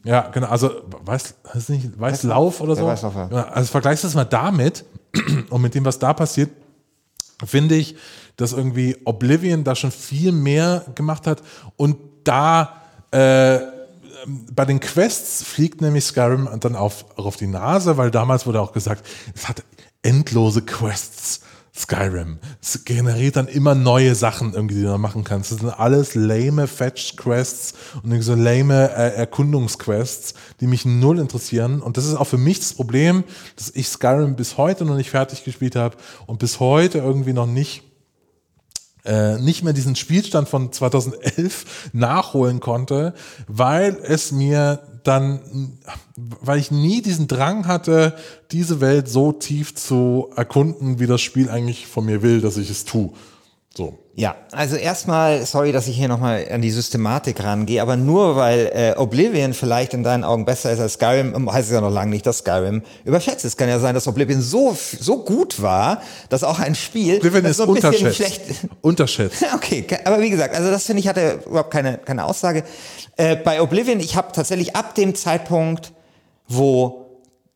[0.04, 0.70] Ja, genau, also
[1.04, 2.86] weiß, heißt nicht Weißlauf oder so?
[2.86, 3.44] Weißlauf, ja.
[3.48, 4.84] Also vergleichst du es mal damit
[5.50, 6.50] und mit dem, was da passiert,
[7.44, 7.96] finde ich,
[8.36, 11.42] dass irgendwie Oblivion da schon viel mehr gemacht hat
[11.76, 13.58] und da äh,
[14.26, 18.60] bei den Quests fliegt nämlich Skyrim dann auf, auch auf die Nase, weil damals wurde
[18.60, 19.62] auch gesagt, es hat
[20.02, 21.40] endlose Quests.
[21.76, 22.38] Skyrim.
[22.62, 25.50] Es generiert dann immer neue Sachen irgendwie, die du machen kannst.
[25.50, 31.82] Das sind alles lame Fetch-Quests und so lame äh, Erkundungsquests, die mich null interessieren.
[31.82, 33.24] Und das ist auch für mich das Problem,
[33.56, 37.46] dass ich Skyrim bis heute noch nicht fertig gespielt habe und bis heute irgendwie noch
[37.46, 37.82] nicht
[39.04, 43.14] äh, nicht mehr diesen Spielstand von 2011 nachholen konnte,
[43.46, 45.78] weil es mir dann,
[46.16, 48.16] weil ich nie diesen Drang hatte,
[48.50, 52.70] diese Welt so tief zu erkunden, wie das Spiel eigentlich von mir will, dass ich
[52.70, 53.12] es tue.
[53.76, 53.98] So.
[54.14, 58.70] Ja, also erstmal, sorry, dass ich hier nochmal an die Systematik rangehe, aber nur weil
[58.72, 61.90] äh, Oblivion vielleicht in deinen Augen besser ist als Skyrim, ähm, heißt es ja noch
[61.90, 63.44] lange nicht, dass Skyrim überschätzt.
[63.44, 67.44] Es kann ja sein, dass Oblivion so, so gut war, dass auch ein Spiel Oblivion
[67.46, 68.16] ist so ein unterschätzt.
[68.16, 68.42] schlecht
[68.80, 69.44] unterschätzt.
[69.56, 72.62] okay, aber wie gesagt, also das finde ich hatte überhaupt keine, keine Aussage.
[73.16, 75.92] Äh, bei Oblivion, ich habe tatsächlich ab dem Zeitpunkt,
[76.46, 77.03] wo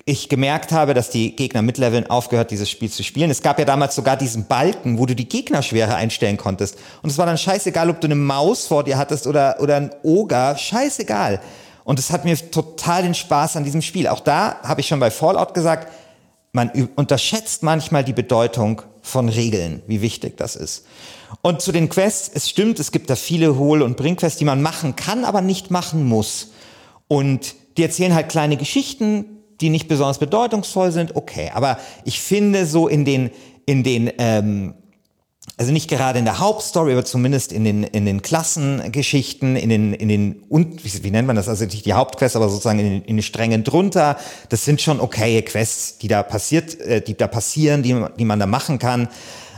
[0.08, 3.30] ich gemerkt habe, dass die Gegner mitleveln aufgehört, dieses Spiel zu spielen.
[3.30, 6.78] Es gab ja damals sogar diesen Balken, wo du die Gegnerschwere einstellen konntest.
[7.02, 9.90] Und es war dann scheißegal, ob du eine Maus vor dir hattest oder, oder ein
[10.02, 11.40] Oger, scheißegal.
[11.84, 14.08] Und es hat mir total den Spaß an diesem Spiel.
[14.08, 15.92] Auch da habe ich schon bei Fallout gesagt,
[16.52, 20.86] man unterschätzt manchmal die Bedeutung von Regeln, wie wichtig das ist.
[21.42, 24.62] Und zu den Quests, es stimmt, es gibt da viele Hohl- und Bringquests, die man
[24.62, 26.52] machen kann, aber nicht machen muss.
[27.08, 31.50] Und die erzählen halt kleine Geschichten, die nicht besonders bedeutungsvoll sind, okay.
[31.54, 33.30] Aber ich finde so in den,
[33.66, 34.74] in den, ähm,
[35.56, 39.92] also nicht gerade in der Hauptstory, aber zumindest in den, in den Klassengeschichten, in den,
[39.94, 41.48] in den, und, wie, wie nennt man das?
[41.48, 44.16] Also nicht die Hauptquests, aber sozusagen in den, in den Strängen drunter.
[44.50, 48.38] Das sind schon okaye Quests, die da passiert, äh, die da passieren, die, die man
[48.38, 49.08] da machen kann.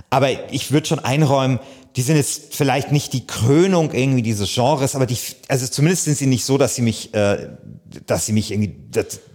[0.08, 1.60] Aber ich würde schon einräumen,
[1.96, 6.16] die sind jetzt vielleicht nicht die Krönung irgendwie dieses Genres, aber die, also zumindest sind
[6.16, 7.48] sie nicht so, dass sie mich, äh,
[8.06, 8.74] dass sie mich irgendwie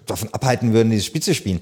[0.06, 1.62] davon abhalten würden, dieses Spiel zu spielen.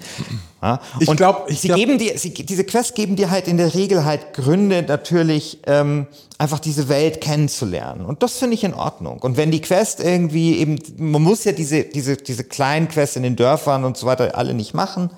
[0.62, 0.79] Ja?
[0.99, 4.06] Ich glaube, sie glaub, geben dir, sie, diese Quests geben dir halt in der Regel
[4.06, 8.06] halt Gründe, natürlich ähm, einfach diese Welt kennenzulernen.
[8.06, 9.19] Und das finde ich in Ordnung.
[9.19, 13.23] Und wenn die Quest irgendwie eben, man muss ja diese, diese, diese kleinen Quests in
[13.23, 15.10] den Dörfern und so weiter alle nicht machen.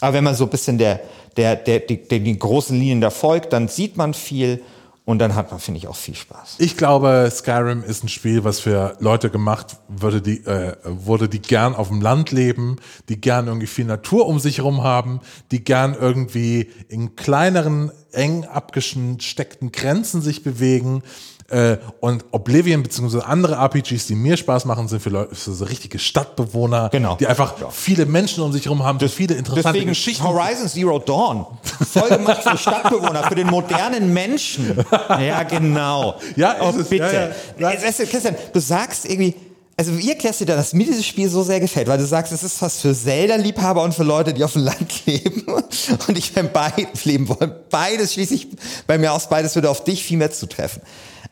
[0.00, 1.00] Aber wenn man so ein bisschen der,
[1.36, 4.62] der, der, die, den großen Linien da folgt, dann sieht man viel.
[5.08, 6.56] Und dann hat man, finde ich, auch viel Spaß.
[6.58, 11.40] Ich glaube, Skyrim ist ein Spiel, was für Leute gemacht wurde, die, äh, wurde, die
[11.40, 12.76] gern auf dem Land leben,
[13.08, 18.44] die gern irgendwie viel Natur um sich herum haben, die gern irgendwie in kleineren, eng
[18.44, 21.02] abgesteckten Grenzen sich bewegen
[21.50, 23.20] äh, und Oblivion bzw.
[23.20, 27.16] andere RPGs, die mir Spaß machen, sind für, Leute, für so richtige Stadtbewohner, genau.
[27.16, 27.70] die einfach ja.
[27.70, 30.24] viele Menschen um sich herum haben, das, viele interessante deswegen Geschichten.
[30.24, 31.46] Horizon Zero Dawn.
[31.90, 34.84] Voll gemacht für Stadtbewohner, für den modernen Menschen.
[35.08, 36.16] Ja, genau.
[36.36, 37.32] Ja, oh, ist, bitte.
[37.58, 37.76] Ja, ja.
[37.76, 39.34] Du, Christian, du sagst irgendwie,
[39.78, 41.86] also wie erklärst dir, dass mir dieses Spiel so sehr gefällt?
[41.86, 44.92] Weil du sagst, es ist was für Zelda-Liebhaber und für Leute, die auf dem Land
[45.06, 45.44] leben.
[45.46, 47.52] Und ich beim beides leben wollen.
[47.70, 48.48] Beides schließlich
[48.86, 50.82] bei mir aus, beides würde auf dich viel mehr zutreffen.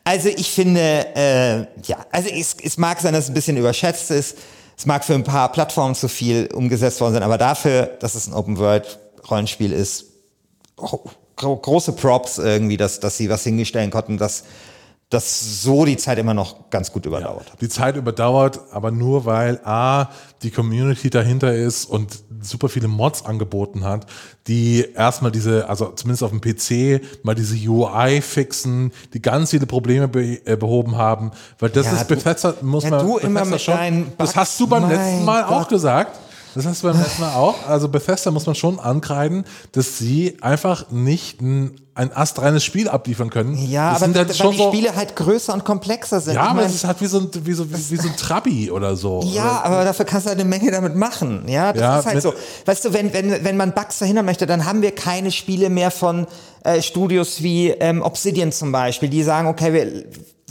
[0.07, 4.09] Also ich finde, äh, ja, also es, es mag sein, dass es ein bisschen überschätzt
[4.09, 4.37] ist.
[4.77, 8.25] Es mag für ein paar Plattformen zu viel umgesetzt worden sein, aber dafür, dass es
[8.25, 10.05] ein Open-World-Rollenspiel ist,
[10.77, 11.01] oh,
[11.35, 14.45] große Props irgendwie, dass, dass sie was hingestellen konnten, dass
[15.09, 19.25] das so die Zeit immer noch ganz gut überdauert ja, Die Zeit überdauert, aber nur
[19.25, 20.09] weil A,
[20.43, 24.05] die Community dahinter ist und super viele Mods angeboten hat,
[24.47, 29.65] die erstmal diese, also zumindest auf dem PC, mal diese UI fixen, die ganz viele
[29.65, 33.27] Probleme be äh, behoben haben, weil das ja, ist Bethesda, muss ja, man, du Bethesda
[33.27, 35.51] immer mit schon, das hast du beim letzten Mal Gott.
[35.53, 36.19] auch gesagt.
[36.53, 37.67] Das hast du beim letzten Mal auch.
[37.67, 43.29] Also Bethesda muss man schon ankreiden, dass sie einfach nicht ein, ein astreines Spiel abliefern
[43.29, 43.57] können.
[43.57, 46.35] Ja, das aber halt weil die Spiele halt größer und komplexer sind.
[46.35, 48.15] Ja, ich aber es ist halt wie so ein, wie so, wie, wie so ein
[48.15, 49.23] Trabi oder so.
[49.25, 51.45] Ja, aber dafür kannst du halt eine Menge damit machen.
[51.47, 52.33] Ja, das ja, ist halt so.
[52.65, 55.89] Weißt du, wenn, wenn, wenn man Bugs verhindern möchte, dann haben wir keine Spiele mehr
[55.89, 56.27] von
[56.63, 60.03] äh, Studios wie ähm, Obsidian zum Beispiel, die sagen, okay, wir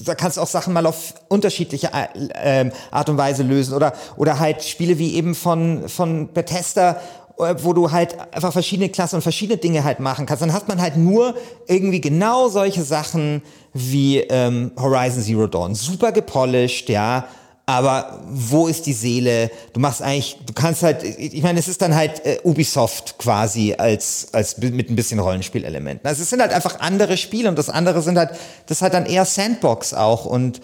[0.05, 4.39] da kannst du auch Sachen mal auf unterschiedliche äh, Art und Weise lösen oder oder
[4.39, 7.01] halt Spiele wie eben von von Bethesda
[7.37, 10.43] wo du halt einfach verschiedene Klassen und verschiedene Dinge halt machen kannst.
[10.43, 11.35] Dann hat man halt nur
[11.67, 13.43] irgendwie genau solche Sachen
[13.75, 15.75] wie ähm, Horizon Zero Dawn.
[15.75, 17.27] Super gepolished, ja,
[17.67, 19.51] aber wo ist die Seele?
[19.73, 23.75] Du machst eigentlich, du kannst halt, ich meine, es ist dann halt äh, Ubisoft quasi
[23.77, 26.07] als, als mit ein bisschen Rollenspielelementen.
[26.07, 28.31] Also es sind halt einfach andere Spiele und das andere sind halt,
[28.67, 30.61] das ist halt dann eher Sandbox auch und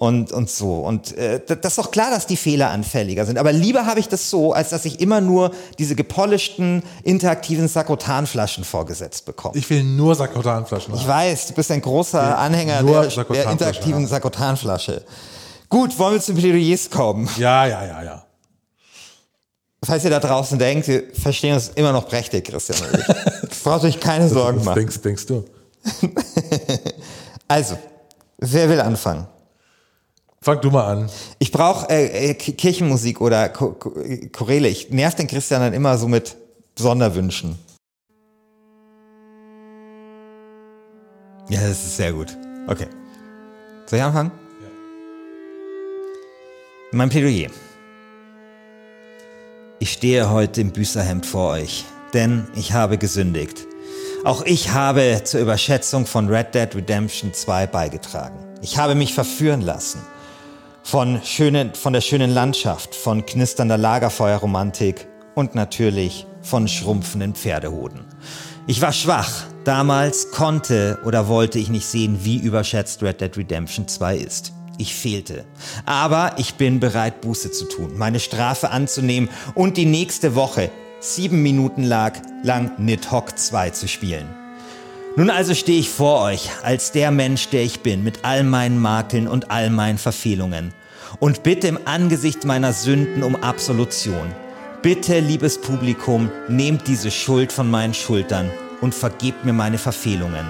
[0.00, 0.76] und, und so.
[0.76, 3.36] Und äh, das ist doch klar, dass die Fehler anfälliger sind.
[3.36, 8.64] Aber lieber habe ich das so, als dass ich immer nur diese gepolischten, interaktiven Sakotanflaschen
[8.64, 9.58] vorgesetzt bekomme.
[9.58, 10.94] Ich will nur Sakotanflaschen.
[10.94, 15.04] Ich weiß, du bist ein großer Anhänger der, der interaktiven Sakotanflasche.
[15.68, 17.28] Gut, wollen wir zu Plädoyers kommen?
[17.36, 18.24] Ja, ja, ja, ja.
[19.84, 22.78] Falls ihr da draußen denkt, wir verstehen uns immer noch prächtig, Christian.
[23.64, 24.78] Braucht euch keine Sorgen das machen.
[24.78, 25.44] Denkst, denkst du?
[27.48, 27.76] also,
[28.38, 29.26] wer will anfangen?
[30.42, 31.10] Fang du mal an.
[31.38, 34.68] Ich brauche äh, äh Kirchenmusik oder Choräle.
[34.68, 36.34] Ich nerv den Christian dann immer so mit
[36.78, 37.58] Sonderwünschen.
[41.50, 42.34] Ja, das ist sehr gut.
[42.68, 42.86] Okay.
[43.84, 44.30] Soll ich anfangen?
[46.92, 47.50] Mein Plädoyer.
[49.78, 51.84] Ich stehe heute im Büßerhemd vor euch,
[52.14, 53.66] denn ich habe gesündigt.
[54.24, 58.38] Auch ich habe zur Überschätzung von Red Dead Redemption 2 beigetragen.
[58.62, 60.00] Ich habe mich verführen lassen
[60.90, 68.00] von, schönen, von der schönen Landschaft, von knisternder Lagerfeuerromantik und natürlich von schrumpfenden Pferdehoden.
[68.66, 69.44] Ich war schwach.
[69.62, 74.52] Damals konnte oder wollte ich nicht sehen, wie überschätzt Red Dead Redemption 2 ist.
[74.78, 75.44] Ich fehlte.
[75.86, 81.40] Aber ich bin bereit, Buße zu tun, meine Strafe anzunehmen und die nächste Woche sieben
[81.40, 84.26] Minuten lang, lang Nidhogg 2 zu spielen.
[85.14, 88.80] Nun also stehe ich vor euch als der Mensch, der ich bin, mit all meinen
[88.80, 90.74] Makeln und all meinen Verfehlungen
[91.18, 94.34] und bitte im Angesicht meiner Sünden um Absolution.
[94.82, 98.50] Bitte, liebes Publikum, nehmt diese Schuld von meinen Schultern
[98.80, 100.46] und vergebt mir meine Verfehlungen.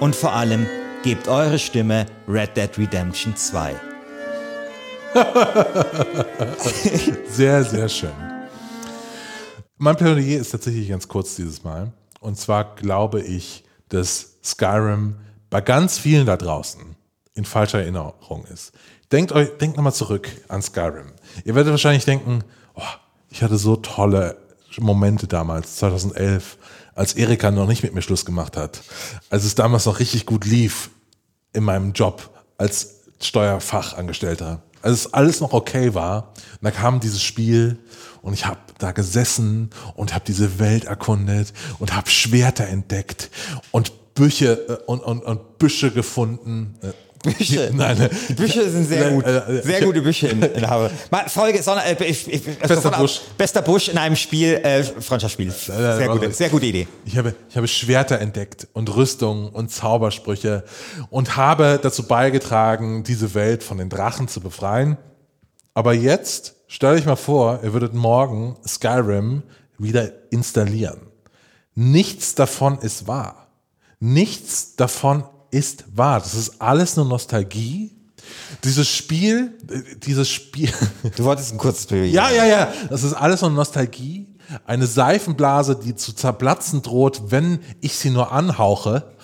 [0.00, 0.66] Und vor allem,
[1.02, 3.74] gebt eure Stimme Red Dead Redemption 2.
[7.28, 8.10] sehr, sehr schön.
[9.76, 11.92] Mein Plädoyer ist tatsächlich ganz kurz dieses Mal.
[12.20, 15.16] Und zwar glaube ich, dass Skyrim
[15.50, 16.96] bei ganz vielen da draußen
[17.34, 18.72] in falscher Erinnerung ist.
[19.12, 21.12] Denkt euch, denkt nochmal zurück an Skyrim.
[21.44, 22.42] Ihr werdet wahrscheinlich denken,
[22.74, 22.82] oh,
[23.30, 24.36] ich hatte so tolle
[24.78, 26.58] Momente damals, 2011,
[26.94, 28.82] als Erika noch nicht mit mir Schluss gemacht hat,
[29.30, 30.90] als es damals noch richtig gut lief
[31.52, 36.32] in meinem Job als Steuerfachangestellter, als es alles noch okay war.
[36.60, 37.78] Und da kam dieses Spiel
[38.22, 43.30] und ich habe da gesessen und habe diese Welt erkundet und habe Schwerter entdeckt
[43.70, 46.78] und Büche äh, und, und, und Büsche gefunden.
[47.24, 47.70] Büsche.
[47.74, 49.26] Nein, die Büsche sind sehr gut.
[49.26, 50.90] Äh, sehr gute Büsche in, in Habe.
[51.26, 53.20] Folge, sondern, äh, ich, ich, bester, Busch.
[53.36, 55.50] bester Busch in einem Spiel, äh, Freundschaftsspiel.
[55.50, 56.86] Sehr gute, sehr gute Idee.
[57.04, 60.64] Ich habe, ich habe Schwerter entdeckt und Rüstungen und Zaubersprüche
[61.10, 64.98] und habe dazu beigetragen, diese Welt von den Drachen zu befreien.
[65.72, 69.42] Aber jetzt, stell euch mal vor, ihr würdet morgen Skyrim
[69.78, 71.00] wieder installieren.
[71.74, 73.48] Nichts davon ist wahr.
[73.98, 76.18] Nichts davon ist wahr.
[76.18, 77.92] Das ist alles nur Nostalgie.
[78.64, 79.56] Dieses Spiel,
[80.04, 80.72] dieses Spiel.
[81.16, 82.12] Du wolltest ein kurzes Bild.
[82.12, 82.72] Ja, ja, ja.
[82.90, 84.26] Das ist alles nur Nostalgie.
[84.66, 89.14] Eine Seifenblase, die zu zerplatzen droht, wenn ich sie nur anhauche.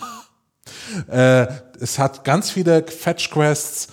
[1.08, 1.48] Äh,
[1.80, 3.88] es hat ganz viele Fetch Quests,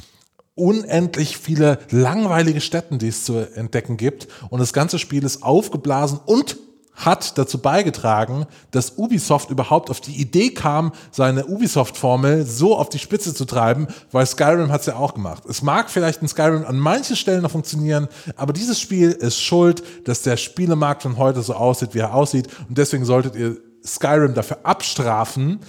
[0.53, 4.27] unendlich viele langweilige Städten, die es zu entdecken gibt.
[4.49, 6.57] Und das ganze Spiel ist aufgeblasen und
[6.98, 13.00] hat dazu beigetragen, dass Ubisoft überhaupt auf die Idee kam, seine Ubisoft-Formel so auf die
[13.00, 15.43] Spitze zu treiben, weil Skyrim hat es ja auch gemacht.
[15.48, 19.84] Es mag vielleicht in Skyrim an manchen Stellen noch funktionieren, aber dieses Spiel ist schuld,
[20.06, 22.48] dass der Spielemarkt von heute so aussieht, wie er aussieht.
[22.68, 25.60] Und deswegen solltet ihr Skyrim dafür abstrafen,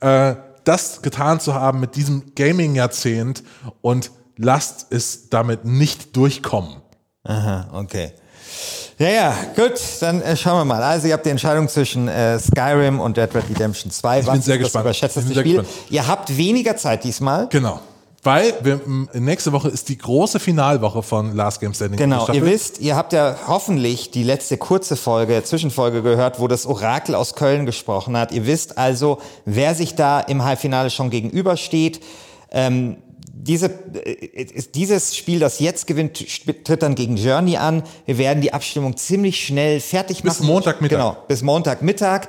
[0.00, 3.42] äh, das getan zu haben mit diesem Gaming-Jahrzehnt
[3.82, 6.76] und lasst es damit nicht durchkommen.
[7.24, 8.12] Aha, okay.
[9.00, 10.82] Ja, ja, gut, dann äh, schauen wir mal.
[10.82, 14.20] Also ihr habt die Entscheidung zwischen äh, Skyrim und Dead Red Redemption 2.
[14.20, 14.84] Ich Was bin sehr gespannt.
[14.84, 15.42] Überschätztes Spiel.
[15.42, 15.68] Gespannt.
[15.88, 17.48] Ihr habt weniger Zeit diesmal.
[17.48, 17.80] Genau.
[18.22, 18.78] Weil wir,
[19.14, 21.96] nächste Woche ist die große Finalwoche von Last Game Standing.
[21.96, 26.66] Genau, ihr wisst, ihr habt ja hoffentlich die letzte kurze Folge, Zwischenfolge gehört, wo das
[26.66, 28.32] Orakel aus Köln gesprochen hat.
[28.32, 32.02] Ihr wisst also, wer sich da im Halbfinale schon gegenübersteht.
[32.50, 32.98] Ähm,
[33.32, 33.66] diese,
[34.04, 36.24] äh, dieses Spiel, das jetzt gewinnt,
[36.64, 37.82] tritt dann gegen Journey an.
[38.06, 40.38] Wir werden die Abstimmung ziemlich schnell fertig machen.
[40.38, 40.96] Bis Montagmittag.
[40.96, 42.28] Genau, bis Montagmittag.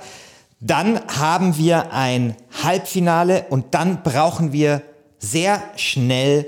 [0.60, 4.84] Dann haben wir ein Halbfinale und dann brauchen wir
[5.18, 6.46] sehr schnell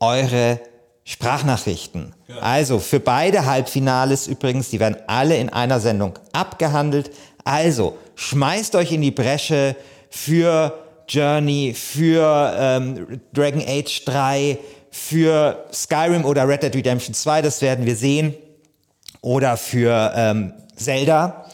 [0.00, 0.60] eure
[1.04, 2.14] Sprachnachrichten.
[2.28, 2.38] Ja.
[2.38, 7.10] Also für beide Halbfinales übrigens, die werden alle in einer Sendung abgehandelt.
[7.44, 9.76] Also schmeißt euch in die Bresche
[10.10, 10.78] für
[11.12, 14.58] Journey, für ähm, Dragon Age 3,
[14.90, 18.34] für Skyrim oder Red Dead Redemption 2, das werden wir sehen.
[19.20, 21.44] Oder für ähm, Zelda.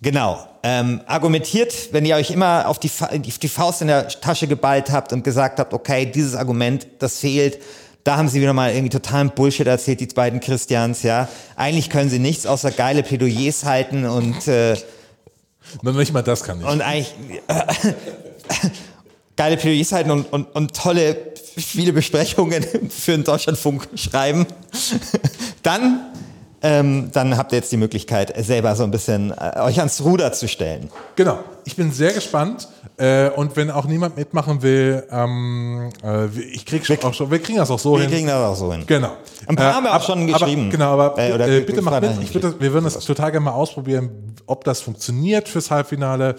[0.00, 0.46] Genau.
[0.62, 4.90] Ähm, argumentiert, wenn ihr euch immer auf die, auf die Faust in der Tasche geballt
[4.90, 7.60] habt und gesagt habt, okay, dieses Argument, das fehlt,
[8.02, 11.28] da haben sie wieder mal irgendwie totalen Bullshit erzählt, die beiden Christians, ja.
[11.54, 14.76] Eigentlich können sie nichts außer geile Plädoyers halten und äh,
[15.82, 16.66] Noch nicht mal das kann ich.
[16.66, 17.14] Und eigentlich
[17.48, 17.92] äh,
[19.36, 21.16] geile Plädoyers halten und, und, und tolle,
[21.56, 24.46] viele Besprechungen für den Deutschlandfunk schreiben,
[25.62, 26.00] dann,
[26.62, 30.32] ähm, dann habt ihr jetzt die Möglichkeit, selber so ein bisschen äh, euch ans Ruder
[30.32, 30.90] zu stellen.
[31.14, 31.38] Genau.
[31.64, 32.68] Ich bin sehr gespannt.
[32.98, 37.40] Äh, und wenn auch niemand mitmachen will, ähm, äh, ich krieg schon, auch schon, wir
[37.40, 38.10] kriegen das auch so wir hin.
[38.10, 38.84] Wir kriegen das auch so hin.
[38.86, 39.16] Genau.
[39.46, 40.62] Ein paar äh, haben wir auch schon geschrieben.
[40.62, 42.22] Aber, genau, aber äh, bitte macht mit.
[42.22, 46.36] Ich würde, wir würden das total gerne mal ausprobieren, ob das funktioniert fürs Halbfinale.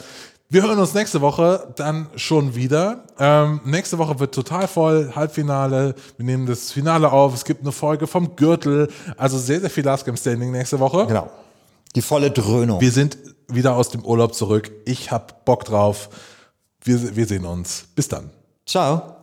[0.50, 3.04] Wir hören uns nächste Woche dann schon wieder.
[3.20, 5.94] Ähm, nächste Woche wird total voll, Halbfinale.
[6.16, 7.34] Wir nehmen das Finale auf.
[7.34, 8.90] Es gibt eine Folge vom Gürtel.
[9.18, 11.06] Also sehr, sehr viel Last Game Standing nächste Woche.
[11.06, 11.30] Genau.
[11.96, 12.80] Die volle Dröhnung.
[12.80, 13.18] Wir sind
[13.50, 14.72] wieder aus dem Urlaub zurück.
[14.86, 16.10] Ich hab Bock drauf.
[16.82, 17.86] Wir, wir sehen uns.
[17.94, 18.30] Bis dann.
[18.66, 19.17] Ciao.